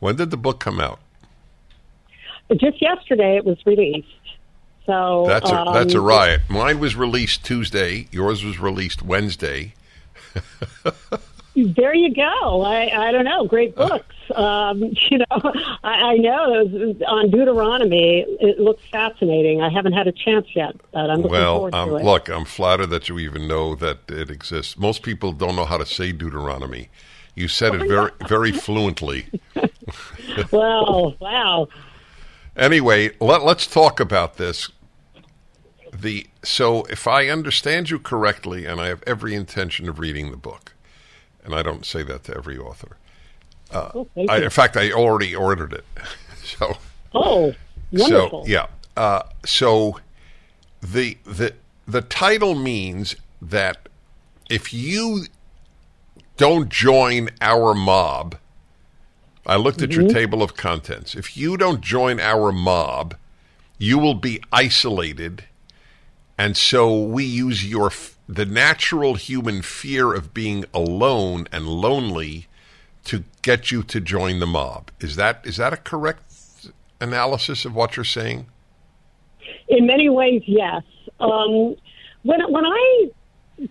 [0.00, 0.98] When did the book come out?
[2.56, 4.08] Just yesterday, it was released.
[4.84, 6.40] So That's a, um, that's a riot.
[6.48, 8.08] Mine was released Tuesday.
[8.10, 9.74] Yours was released Wednesday.
[11.56, 12.60] There you go.
[12.62, 13.46] I, I don't know.
[13.46, 14.14] Great books.
[14.34, 15.26] Um, you know,
[15.82, 18.26] I, I know those on Deuteronomy.
[18.40, 19.62] It looks fascinating.
[19.62, 22.04] I haven't had a chance yet, but I'm looking Well, forward um, to it.
[22.04, 24.76] look, I'm flattered that you even know that it exists.
[24.76, 26.90] Most people don't know how to say Deuteronomy.
[27.34, 29.26] You said it very, very fluently.
[30.50, 31.68] Well, wow.
[32.56, 34.70] Anyway, let, let's talk about this.
[35.92, 40.36] The so, if I understand you correctly, and I have every intention of reading the
[40.36, 40.74] book,
[41.46, 42.96] and I don't say that to every author.
[43.70, 45.84] Uh, Oh, I, in fact, I already ordered it.
[46.44, 46.76] So,
[47.12, 47.54] Oh,
[47.90, 48.44] wonderful.
[48.44, 48.66] so yeah.
[48.96, 49.98] Uh, so
[50.80, 51.54] the the
[51.88, 53.88] the title means that
[54.48, 55.24] if you
[56.36, 58.36] don't join our mob,
[59.44, 61.16] I looked at your table of contents.
[61.16, 63.16] If you don't join our mob,
[63.76, 65.44] you will be isolated,
[66.38, 72.46] and so we use your f- the natural human fear of being alone and lonely
[73.04, 74.90] to get you to join the mob.
[75.00, 76.68] Is that is that a correct
[77.00, 78.46] analysis of what you're saying?
[79.68, 80.82] In many ways, yes.
[81.20, 81.76] Um,
[82.22, 83.10] when when I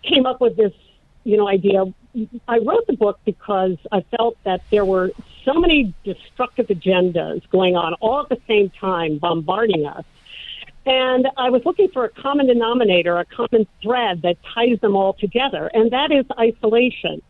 [0.04, 0.74] came up with this,
[1.26, 1.84] you know, idea,
[2.48, 5.12] I wrote the book because I felt that there were
[5.44, 10.06] so many destructive agendas going on all at the same time, bombarding us.
[10.86, 15.14] And I was looking for a common denominator, a common thread that ties them all
[15.14, 17.22] together, and that is isolation.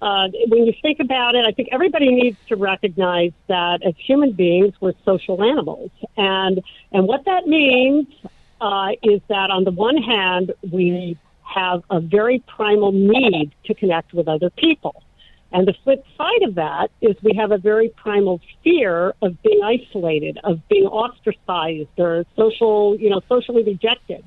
[0.00, 4.32] Uh, when you think about it, I think everybody needs to recognize that as human
[4.32, 6.62] beings, we're social animals, and
[6.92, 8.06] and what that means
[8.60, 14.12] uh, is that on the one hand, we have a very primal need to connect
[14.12, 15.02] with other people,
[15.50, 19.60] and the flip side of that is we have a very primal fear of being
[19.62, 24.24] isolated, of being ostracized or social, you know, socially rejected.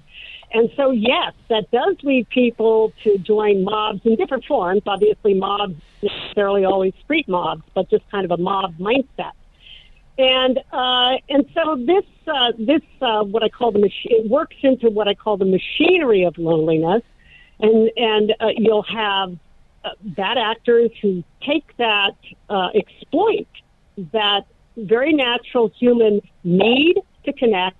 [0.53, 4.81] And so, yes, that does lead people to join mobs in different forms.
[4.85, 9.31] Obviously, mobs necessarily always street mobs, but just kind of a mob mindset.
[10.18, 14.57] And uh, and so this uh, this uh, what I call the mach- it works
[14.61, 17.02] into what I call the machinery of loneliness,
[17.60, 19.38] and and uh, you'll have
[20.02, 22.16] bad actors who take that
[22.49, 23.48] uh, exploit
[24.14, 24.44] that
[24.78, 26.95] very natural human need
[27.26, 27.78] to connect,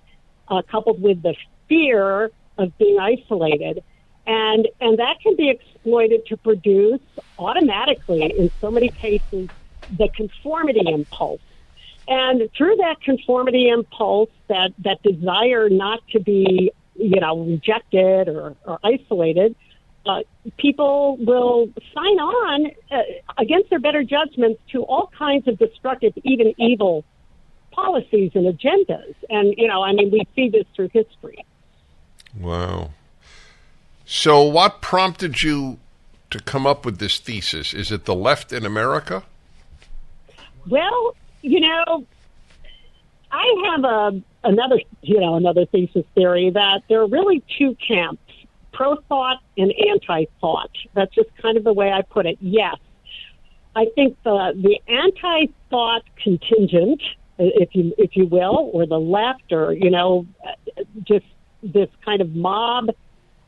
[0.48, 1.34] uh, coupled with the
[1.68, 3.82] fear of being isolated.
[4.26, 7.00] And, and that can be exploited to produce
[7.38, 9.48] automatically, in so many cases,
[9.88, 11.40] the conformity impulse.
[12.06, 18.56] And through that conformity impulse, that, that desire not to be, you know, rejected or,
[18.64, 19.56] or isolated,
[20.06, 20.20] uh,
[20.56, 22.96] people will sign on uh,
[23.38, 27.04] against their better judgments to all kinds of destructive, even evil
[27.70, 29.14] policies and agendas.
[29.30, 31.44] And, you know, I mean, we see this through history.
[32.38, 32.90] Wow.
[34.04, 35.78] So, what prompted you
[36.30, 37.72] to come up with this thesis?
[37.72, 39.22] Is it the left in America?
[40.68, 42.06] Well, you know,
[43.30, 48.21] I have a another, you know, another thesis theory that there are really two camps:
[48.82, 50.70] pro thought and anti thought.
[50.94, 52.38] That's just kind of the way I put it.
[52.40, 52.76] Yes,
[53.76, 57.00] I think the the anti thought contingent,
[57.38, 60.26] if you if you will, or the left, or you know,
[61.04, 61.26] just
[61.62, 62.90] this kind of mob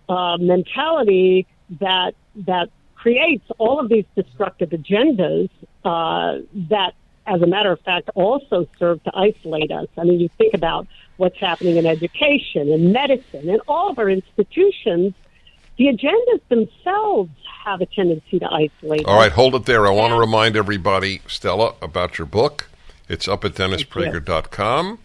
[0.08, 1.46] uh, mentality
[1.80, 2.14] that
[2.46, 5.50] that creates all of these destructive agendas
[5.84, 6.38] uh,
[6.70, 6.94] that,
[7.26, 9.88] as a matter of fact, also serve to isolate us.
[9.98, 10.86] I mean, you think about
[11.16, 15.12] what's happening in education and medicine and all of our institutions.
[15.76, 17.30] The agendas themselves
[17.64, 19.04] have a tendency to isolate.
[19.06, 19.86] All right, hold it there.
[19.86, 22.68] I want to remind everybody, Stella, about your book.
[23.08, 24.98] It's up at DennisPrager.com,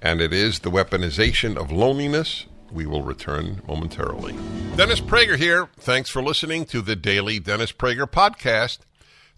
[0.00, 2.46] and it is The Weaponization of Loneliness.
[2.72, 4.34] We will return momentarily.
[4.76, 5.68] Dennis Prager here.
[5.78, 8.78] Thanks for listening to the daily Dennis Prager podcast.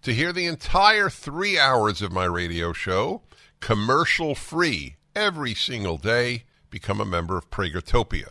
[0.03, 3.23] To hear the entire three hours of my radio show,
[3.61, 8.31] commercial free, every single day, become a member of Pragertopia.